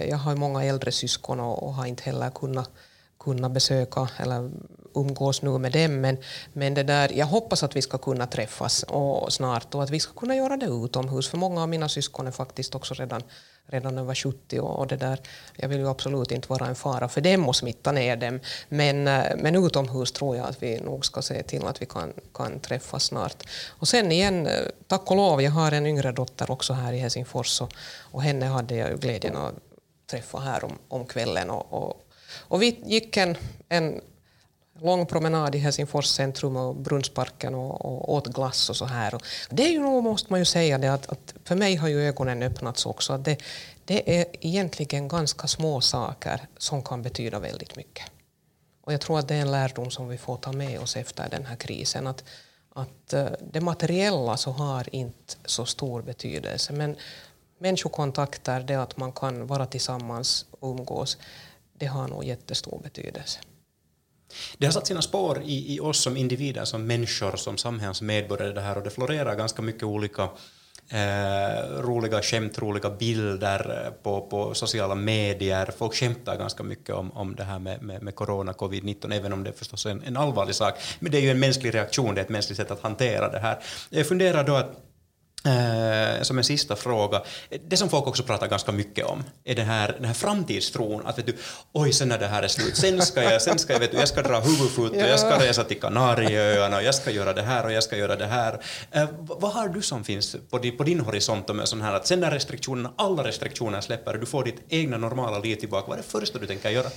jag 0.00 0.16
har 0.16 0.36
många 0.36 0.64
äldre 0.64 0.92
syskon 0.92 1.40
och, 1.40 1.62
och 1.62 1.74
har 1.74 1.86
inte 1.86 2.02
heller 2.02 2.30
kunnat, 2.30 2.70
kunnat 3.18 3.52
besöka 3.52 4.08
eller 4.16 4.50
umgås 4.94 5.42
nu 5.42 5.58
med 5.58 5.72
dem. 5.72 6.00
Men, 6.00 6.16
men 6.52 6.74
det 6.74 6.82
där, 6.82 7.12
jag 7.12 7.26
hoppas 7.26 7.62
att 7.62 7.76
vi 7.76 7.82
ska 7.82 7.98
kunna 7.98 8.26
träffas 8.26 8.82
och, 8.82 9.32
snart 9.32 9.74
och 9.74 9.82
att 9.82 9.90
vi 9.90 10.00
ska 10.00 10.12
kunna 10.12 10.36
göra 10.36 10.56
det 10.56 10.66
utomhus. 10.66 11.28
För 11.28 11.38
många 11.38 11.62
av 11.62 11.68
mina 11.68 11.88
syskon 11.88 12.26
är 12.26 12.30
faktiskt 12.30 12.74
också 12.74 12.94
redan, 12.94 13.22
redan 13.66 13.98
över 13.98 14.14
70 14.14 14.60
och, 14.60 14.78
och 14.78 14.86
det 14.86 14.96
där, 14.96 15.18
jag 15.56 15.68
vill 15.68 15.78
ju 15.78 15.88
absolut 15.88 16.30
inte 16.30 16.48
vara 16.48 16.66
en 16.66 16.74
fara 16.74 17.08
för 17.08 17.20
dem 17.20 17.48
och 17.48 17.56
smitta 17.56 17.92
ner 17.92 18.16
dem. 18.16 18.40
Men, 18.68 19.08
eh, 19.08 19.24
men 19.36 19.56
utomhus 19.56 20.12
tror 20.12 20.36
jag 20.36 20.46
att 20.46 20.62
vi 20.62 20.80
nog 20.80 21.06
ska 21.06 21.22
se 21.22 21.42
till 21.42 21.66
att 21.66 21.82
vi 21.82 21.86
kan, 21.86 22.12
kan 22.34 22.60
träffas 22.60 23.04
snart. 23.04 23.42
Och 23.68 23.88
sen 23.88 24.12
igen, 24.12 24.46
eh, 24.46 24.52
tack 24.86 25.10
och 25.10 25.16
lov, 25.16 25.42
jag 25.42 25.50
har 25.50 25.72
en 25.72 25.86
yngre 25.86 26.12
dotter 26.12 26.50
också 26.50 26.72
här 26.72 26.92
i 26.92 26.98
Helsingfors 26.98 27.60
och, 27.60 27.72
och 28.12 28.22
henne 28.22 28.46
hade 28.46 28.76
jag 28.76 28.90
ju 28.90 28.96
glädjen 28.96 29.36
att 29.36 29.54
träffa 30.10 30.38
här 30.38 30.64
om, 30.64 30.78
om 30.88 31.06
kvällen. 31.06 31.50
Och, 31.50 31.72
och, 31.72 32.06
och 32.48 32.62
vi 32.62 32.80
gick 32.84 33.16
en, 33.16 33.36
en 33.68 34.00
lång 34.84 35.06
promenad 35.06 35.54
i 35.54 35.58
Helsingfors 35.58 36.06
centrum 36.06 36.56
och 36.56 36.76
Brunnsparken 36.76 37.54
och, 37.54 37.84
och 37.84 38.14
åt 38.14 38.26
glass 38.26 38.70
och 38.70 38.76
så 38.76 38.84
här. 38.84 39.14
Och 39.14 39.22
det 39.50 39.62
är 39.62 39.70
ju 39.70 39.80
nog, 39.80 40.04
måste 40.04 40.32
man 40.32 40.40
ju 40.40 40.44
säga, 40.44 40.78
det 40.78 40.88
att, 40.88 41.06
att 41.06 41.34
för 41.44 41.56
mig 41.56 41.76
har 41.76 41.88
ju 41.88 42.02
ögonen 42.02 42.42
öppnats 42.42 42.86
också. 42.86 43.12
Att 43.12 43.24
det, 43.24 43.42
det 43.84 44.20
är 44.20 44.26
egentligen 44.40 45.08
ganska 45.08 45.48
små 45.48 45.80
saker 45.80 46.40
som 46.58 46.82
kan 46.82 47.02
betyda 47.02 47.38
väldigt 47.38 47.76
mycket. 47.76 48.04
Och 48.84 48.92
jag 48.92 49.00
tror 49.00 49.18
att 49.18 49.28
det 49.28 49.34
är 49.34 49.40
en 49.40 49.50
lärdom 49.50 49.90
som 49.90 50.08
vi 50.08 50.18
får 50.18 50.36
ta 50.36 50.52
med 50.52 50.80
oss 50.80 50.96
efter 50.96 51.30
den 51.30 51.46
här 51.46 51.56
krisen. 51.56 52.06
Att, 52.06 52.24
att 52.74 53.12
eh, 53.12 53.26
det 53.52 53.60
materiella 53.60 54.36
så 54.36 54.50
har 54.50 54.94
inte 54.94 55.34
så 55.44 55.66
stor 55.66 56.02
betydelse. 56.02 56.72
Men 56.72 56.96
människokontakter, 57.58 58.60
det 58.60 58.74
att 58.74 58.96
man 58.96 59.12
kan 59.12 59.46
vara 59.46 59.66
tillsammans 59.66 60.46
och 60.50 60.70
umgås, 60.70 61.18
det 61.72 61.86
har 61.86 62.08
nog 62.08 62.24
jättestor 62.24 62.80
betydelse. 62.82 63.40
Det 64.58 64.66
har 64.66 64.72
satt 64.72 64.86
sina 64.86 65.02
spår 65.02 65.42
i, 65.44 65.74
i 65.74 65.80
oss 65.80 66.00
som 66.00 66.16
individer, 66.16 66.64
som 66.64 66.86
människor, 66.86 67.36
som 67.36 67.56
samhällsmedborgare 67.56 68.52
det 68.52 68.60
här 68.60 68.76
och 68.76 68.84
det 68.84 68.90
florerar 68.90 69.34
ganska 69.34 69.62
mycket 69.62 69.82
olika 69.82 70.28
eh, 70.88 71.80
roliga 71.80 72.22
skämt, 72.22 72.58
roliga 72.58 72.90
bilder 72.90 73.84
eh, 73.84 73.92
på, 74.02 74.20
på 74.20 74.54
sociala 74.54 74.94
medier. 74.94 75.70
Folk 75.78 75.94
skämtar 75.94 76.36
ganska 76.36 76.62
mycket 76.62 76.94
om, 76.94 77.12
om 77.12 77.34
det 77.34 77.44
här 77.44 77.58
med, 77.58 77.82
med, 77.82 78.02
med 78.02 78.14
corona, 78.14 78.52
covid-19, 78.52 79.14
även 79.14 79.32
om 79.32 79.44
det 79.44 79.50
är 79.50 79.54
förstås 79.54 79.86
en, 79.86 80.02
en 80.02 80.16
allvarlig 80.16 80.54
sak. 80.54 80.74
Men 80.98 81.12
det 81.12 81.18
är 81.18 81.22
ju 81.22 81.30
en 81.30 81.40
mänsklig 81.40 81.74
reaktion, 81.74 82.14
det 82.14 82.20
är 82.20 82.24
ett 82.24 82.30
mänskligt 82.30 82.56
sätt 82.56 82.70
att 82.70 82.82
hantera 82.82 83.28
det 83.28 83.38
här. 83.38 83.58
Jag 83.90 84.08
funderar 84.08 84.44
då 84.44 84.54
att 84.54 84.80
som 86.22 86.38
en 86.38 86.44
sista 86.44 86.76
fråga, 86.76 87.22
det 87.68 87.76
som 87.76 87.88
folk 87.88 88.06
också 88.06 88.22
pratar 88.22 88.48
ganska 88.48 88.72
mycket 88.72 89.06
om 89.06 89.24
är 89.44 89.54
den 89.54 89.66
här, 89.66 89.92
den 89.92 90.04
här 90.04 90.14
framtidstron, 90.14 91.06
att 91.06 91.18
vet 91.18 91.26
du, 91.26 91.36
oj 91.72 91.92
sen 91.92 92.08
när 92.08 92.18
det 92.18 92.26
här 92.26 92.42
är 92.42 92.48
slut, 92.48 92.76
sen 92.76 93.02
ska 93.02 93.22
jag, 93.22 93.42
sen 93.42 93.58
ska 93.58 93.72
jag, 93.72 93.80
vet 93.80 93.90
du, 93.90 93.96
jag 93.96 94.08
ska 94.08 94.22
dra 94.22 94.40
huvudfot 94.40 94.90
och 94.90 94.96
jag 94.96 95.20
ska 95.20 95.40
resa 95.40 95.64
till 95.64 95.80
Kanarieöarna 95.80 96.76
och 96.76 96.82
jag 96.82 96.94
ska 96.94 97.10
göra 97.10 97.32
det 97.32 97.42
här 97.42 97.64
och 97.64 97.72
jag 97.72 97.82
ska 97.82 97.96
göra 97.96 98.16
det 98.16 98.26
här. 98.26 98.60
Eh, 98.90 99.08
vad 99.18 99.52
har 99.52 99.68
du 99.68 99.82
som 99.82 100.04
finns 100.04 100.36
på 100.50 100.58
din, 100.58 100.76
på 100.76 100.82
din 100.82 101.00
horisont 101.00 101.50
om 101.50 101.60
sån 101.64 101.80
här 101.80 101.94
att 101.94 102.06
sen 102.06 102.20
när 102.20 102.30
restriktionerna, 102.30 102.92
alla 102.96 103.24
restriktioner 103.24 103.80
släpper 103.80 104.14
och 104.14 104.20
du 104.20 104.26
får 104.26 104.44
ditt 104.44 104.62
egna 104.68 104.98
normala 104.98 105.38
liv 105.38 105.56
tillbaka, 105.56 105.86
vad 105.88 105.98
är 105.98 106.02
det 106.02 106.08
första 106.08 106.38
du 106.38 106.46
tänker 106.46 106.70
göra? 106.70 106.88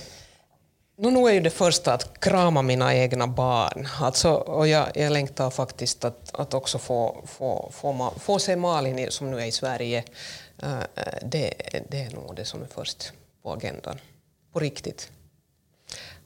No, 1.00 1.10
nu 1.10 1.28
är 1.28 1.32
ju 1.32 1.40
det 1.40 1.50
första 1.50 1.92
att 1.94 2.20
krama 2.20 2.62
mina 2.62 2.94
egna 2.94 3.26
barn. 3.26 3.88
Alltså, 4.00 4.30
och 4.30 4.68
jag, 4.68 4.88
jag 4.94 5.12
längtar 5.12 5.50
faktiskt 5.50 6.04
att, 6.04 6.34
att 6.34 6.54
också 6.54 6.78
få, 6.78 7.22
få, 7.26 7.70
få, 7.72 8.12
få 8.20 8.38
se 8.38 8.56
Malin 8.56 9.10
som 9.10 9.30
nu 9.30 9.40
är 9.40 9.44
i 9.44 9.52
Sverige. 9.52 10.04
Uh, 10.62 10.82
det, 11.22 11.54
det 11.88 12.00
är 12.00 12.10
nog 12.10 12.36
det 12.36 12.44
som 12.44 12.62
är 12.62 12.66
först 12.66 13.12
på 13.42 13.52
agendan. 13.52 13.98
På 14.52 14.60
riktigt. 14.60 15.10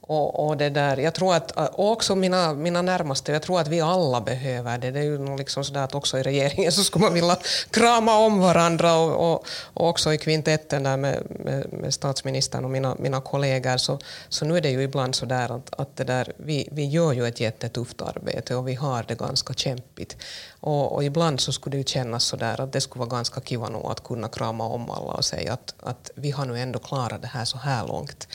Och, 0.07 0.47
och, 0.47 0.57
det 0.57 0.69
där, 0.69 0.97
jag 0.97 1.13
tror 1.13 1.35
att, 1.35 1.51
och 1.51 1.91
också 1.91 2.15
mina, 2.15 2.53
mina 2.53 2.81
närmaste, 2.81 3.31
jag 3.31 3.41
tror 3.41 3.59
att 3.59 3.67
vi 3.67 3.81
alla 3.81 4.21
behöver 4.21 4.77
det. 4.77 4.91
Det 4.91 4.99
är 4.99 5.03
ju 5.03 5.37
liksom 5.37 5.63
sådär 5.63 5.83
att 5.83 5.95
också 5.95 6.19
i 6.19 6.23
regeringen 6.23 6.71
så 6.71 6.83
skulle 6.83 7.05
man 7.05 7.13
vilja 7.13 7.37
krama 7.69 8.17
om 8.17 8.39
varandra 8.39 8.95
och, 8.95 9.33
och, 9.33 9.45
och 9.73 9.89
också 9.89 10.13
i 10.13 10.17
kvintetten 10.17 10.83
där 10.83 10.97
med, 10.97 11.23
med, 11.29 11.73
med, 11.73 11.93
statsministern 11.93 12.65
och 12.65 12.71
mina, 12.71 12.95
mina 12.99 13.21
kollegor. 13.21 13.77
Så, 13.77 13.99
så 14.29 14.45
nu 14.45 14.57
är 14.57 14.61
det 14.61 14.69
ju 14.69 14.83
ibland 14.83 15.15
sådär 15.15 15.51
att, 15.51 15.79
att 15.79 15.95
det 15.95 16.03
där, 16.03 16.33
vi, 16.37 16.69
vi 16.71 16.85
gör 16.85 17.13
ju 17.13 17.27
ett 17.27 17.39
jättetufft 17.39 18.01
arbete 18.01 18.55
och 18.55 18.67
vi 18.67 18.75
har 18.75 19.05
det 19.07 19.15
ganska 19.15 19.53
kämpigt. 19.53 20.17
Och, 20.59 20.95
och, 20.95 21.03
ibland 21.03 21.39
så 21.39 21.51
skulle 21.51 21.73
det 21.73 21.77
ju 21.77 21.83
kännas 21.83 22.23
sådär 22.23 22.61
att 22.61 22.73
det 22.73 22.81
skulle 22.81 22.99
vara 22.99 23.09
ganska 23.09 23.41
kiva 23.41 23.69
nog 23.69 23.91
att 23.91 24.03
kunna 24.03 24.27
krama 24.27 24.63
om 24.63 24.89
alla 24.89 25.13
och 25.13 25.25
säga 25.25 25.53
att, 25.53 25.73
att 25.79 26.11
vi 26.15 26.31
har 26.31 26.45
nu 26.45 26.59
ändå 26.59 26.79
klarat 26.79 27.21
det 27.21 27.27
här 27.27 27.45
så 27.45 27.57
här 27.57 27.87
långt. 27.87 28.27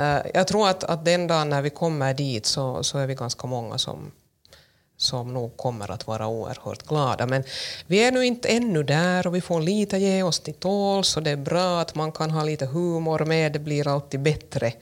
Uh, 0.00 0.18
jag 0.34 0.46
tror 0.46 0.68
att, 0.68 0.84
att 0.84 1.04
det 1.04 1.11
den 1.12 1.26
dagen 1.26 1.48
när 1.48 1.62
vi 1.62 1.70
kommer 1.70 2.14
dit 2.14 2.46
så, 2.46 2.82
så 2.82 2.98
är 2.98 3.06
vi 3.06 3.14
ganska 3.14 3.46
många 3.46 3.78
som, 3.78 4.12
som 4.96 5.34
nog 5.34 5.56
kommer 5.56 5.90
att 5.90 6.06
vara 6.06 6.26
oerhört 6.26 6.82
glada. 6.82 7.26
Men 7.26 7.44
vi 7.86 8.04
är 8.04 8.12
nu 8.12 8.26
inte 8.26 8.48
ännu 8.48 8.82
där 8.82 9.26
och 9.26 9.34
vi 9.34 9.40
får 9.40 9.60
lite 9.60 9.98
ge 9.98 10.22
oss 10.22 10.40
till 10.40 10.54
tåls 10.54 11.16
och 11.16 11.22
det 11.22 11.30
är 11.30 11.36
bra 11.36 11.80
att 11.80 11.94
man 11.94 12.12
kan 12.12 12.30
ha 12.30 12.44
lite 12.44 12.66
humor 12.66 13.24
med, 13.24 13.52
det 13.52 13.58
blir 13.58 13.88
alltid 13.88 14.20
bättre. 14.20 14.72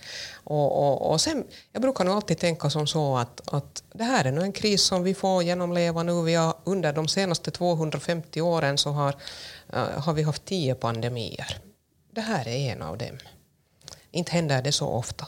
Och, 0.44 0.78
och, 0.78 1.10
och 1.10 1.20
sen, 1.20 1.44
jag 1.72 1.82
brukar 1.82 2.04
nog 2.04 2.14
alltid 2.14 2.38
tänka 2.38 2.70
som 2.70 2.86
så 2.86 3.16
att, 3.16 3.54
att 3.54 3.82
det 3.92 4.04
här 4.04 4.24
är 4.24 4.32
nu 4.32 4.40
en 4.40 4.52
kris 4.52 4.82
som 4.82 5.02
vi 5.02 5.14
får 5.14 5.42
genomleva 5.42 6.02
nu. 6.02 6.22
Vi 6.22 6.34
har, 6.34 6.54
under 6.64 6.92
de 6.92 7.08
senaste 7.08 7.50
250 7.50 8.40
åren 8.40 8.78
så 8.78 8.90
har, 8.90 9.14
uh, 9.76 10.00
har 10.00 10.12
vi 10.12 10.22
haft 10.22 10.44
tio 10.44 10.74
pandemier. 10.74 11.58
Det 12.14 12.20
här 12.20 12.48
är 12.48 12.72
en 12.72 12.82
av 12.82 12.98
dem. 12.98 13.18
Inte 14.10 14.32
händer 14.32 14.62
det 14.62 14.72
så 14.72 14.88
ofta. 14.88 15.26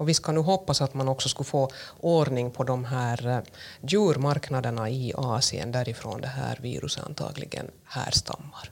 Och 0.00 0.08
vi 0.08 0.14
ska 0.14 0.32
nu 0.32 0.40
hoppas 0.40 0.80
att 0.80 0.94
man 0.94 1.08
också 1.08 1.28
skulle 1.28 1.46
få 1.46 1.70
ordning 2.00 2.50
på 2.50 2.64
de 2.64 2.84
här 2.84 3.28
eh, 3.28 3.38
djurmarknaderna 3.80 4.90
i 4.90 5.12
Asien 5.16 5.72
därifrån 5.72 6.20
det 6.20 6.28
här 6.28 6.58
viruset 6.62 7.04
antagligen 7.04 7.70
härstammar. 7.84 8.70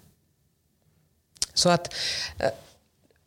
Så 1.54 1.68
att 1.68 1.94
eh, 2.38 2.50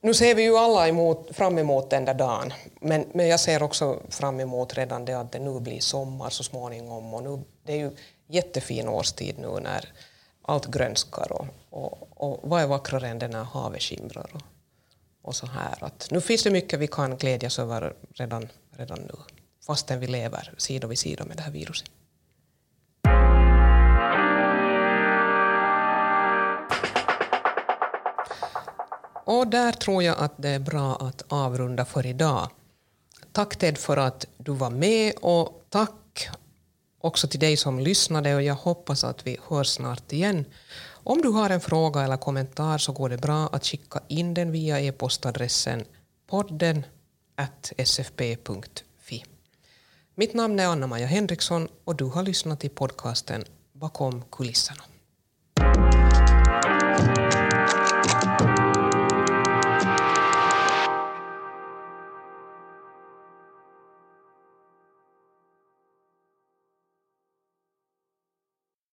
nu 0.01 0.13
ser 0.13 0.35
vi 0.35 0.43
ju 0.43 0.57
alla 0.57 0.87
emot, 0.87 1.35
fram 1.35 1.57
emot 1.57 1.89
den 1.89 2.05
där 2.05 2.13
dagen, 2.13 2.53
men, 2.79 3.05
men 3.13 3.27
jag 3.27 3.39
ser 3.39 3.63
också 3.63 3.99
fram 4.09 4.39
emot 4.39 4.73
redan 4.73 5.05
det 5.05 5.13
att 5.13 5.31
det 5.31 5.39
nu 5.39 5.59
blir 5.59 5.79
sommar 5.79 6.29
så 6.29 6.43
småningom. 6.43 7.13
Och 7.13 7.23
nu, 7.23 7.43
det 7.65 7.73
är 7.73 7.77
ju 7.77 7.91
jättefin 8.27 8.87
årstid 8.87 9.35
nu 9.39 9.59
när 9.59 9.93
allt 10.41 10.65
grönskar 10.65 11.31
och, 11.31 11.47
och, 11.69 12.07
och 12.15 12.39
vad 12.43 12.61
är 12.61 12.67
vackrare 12.67 13.07
än 13.07 13.19
det 13.19 13.27
när 13.27 13.43
havet 13.43 13.81
skimrar 13.81 14.29
och, 14.33 14.41
och 15.21 15.35
så 15.35 15.45
här. 15.45 15.83
Att 15.83 16.07
nu 16.11 16.21
finns 16.21 16.43
det 16.43 16.51
mycket 16.51 16.79
vi 16.79 16.87
kan 16.87 17.17
glädjas 17.17 17.59
över 17.59 17.93
redan, 18.13 18.47
redan 18.71 18.99
nu, 18.99 19.15
fastän 19.67 19.99
vi 19.99 20.07
lever 20.07 20.53
sida 20.57 20.87
vid 20.87 20.99
sida 20.99 21.25
med 21.25 21.37
det 21.37 21.43
här 21.43 21.51
viruset. 21.51 21.91
Och 29.25 29.47
där 29.47 29.71
tror 29.71 30.03
jag 30.03 30.17
att 30.17 30.33
det 30.37 30.49
är 30.49 30.59
bra 30.59 30.95
att 30.95 31.23
avrunda 31.27 31.85
för 31.85 32.05
idag. 32.05 32.49
Tack 33.31 33.55
Ted 33.55 33.77
för 33.77 33.97
att 33.97 34.25
du 34.37 34.51
var 34.51 34.69
med 34.69 35.13
och 35.21 35.63
tack 35.69 36.29
också 37.01 37.27
till 37.27 37.39
dig 37.39 37.57
som 37.57 37.79
lyssnade 37.79 38.35
och 38.35 38.41
jag 38.41 38.55
hoppas 38.55 39.03
att 39.03 39.27
vi 39.27 39.37
hörs 39.47 39.67
snart 39.67 40.11
igen. 40.13 40.45
Om 41.03 41.21
du 41.21 41.29
har 41.29 41.49
en 41.49 41.61
fråga 41.61 42.01
eller 42.01 42.17
kommentar 42.17 42.77
så 42.77 42.91
går 42.91 43.09
det 43.09 43.17
bra 43.17 43.47
att 43.47 43.65
skicka 43.65 43.99
in 44.07 44.33
den 44.33 44.51
via 44.51 44.79
e-postadressen 44.79 45.85
podden 46.27 46.85
sfp.fi. 47.85 49.25
Mitt 50.15 50.33
namn 50.33 50.59
är 50.59 50.67
Anna-Maja 50.67 51.07
Henriksson 51.07 51.67
och 51.83 51.95
du 51.95 52.05
har 52.05 52.23
lyssnat 52.23 52.59
till 52.59 52.69
podcasten 52.69 53.43
Bakom 53.73 54.23
kulisserna. 54.31 54.90